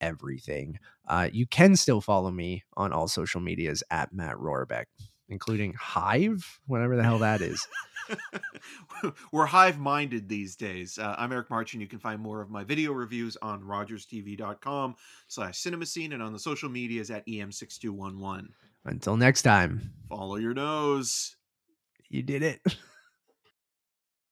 everything. 0.02 0.80
Uh, 1.08 1.30
you 1.32 1.48
can 1.48 1.76
still 1.76 2.02
follow 2.02 2.32
me 2.32 2.64
on 2.76 2.94
all 2.94 3.08
social 3.08 3.42
medias 3.42 3.84
at 3.92 4.14
Matt 4.14 4.36
Rohrbeck, 4.36 4.86
including 5.30 5.74
Hive, 5.74 6.60
whatever 6.68 6.96
the 6.96 7.04
hell 7.04 7.20
that 7.20 7.42
is. 7.42 7.66
We're 9.32 9.46
hive 9.46 9.80
minded 9.80 10.28
these 10.28 10.56
days. 10.56 10.98
Uh, 10.98 11.16
I'm 11.18 11.32
Eric 11.32 11.50
March, 11.50 11.74
and 11.74 11.82
You 11.82 11.88
can 11.88 12.00
find 12.00 12.20
more 12.20 12.42
of 12.42 12.50
my 12.50 12.64
video 12.64 12.92
reviews 12.92 13.38
on 13.42 13.62
rogerstv.com 13.62 14.96
slash 15.28 15.62
cinemascene 15.62 16.14
and 16.14 16.24
on 16.24 16.34
the 16.34 16.40
social 16.40 16.70
medias 16.70 17.12
at 17.12 17.26
EM6211. 17.28 18.48
Until 18.86 19.18
next 19.18 19.44
time, 19.44 19.92
follow 20.10 20.38
your 20.38 20.54
nose. 20.54 21.36
You 22.10 22.24
did 22.24 22.44
it. 22.44 22.62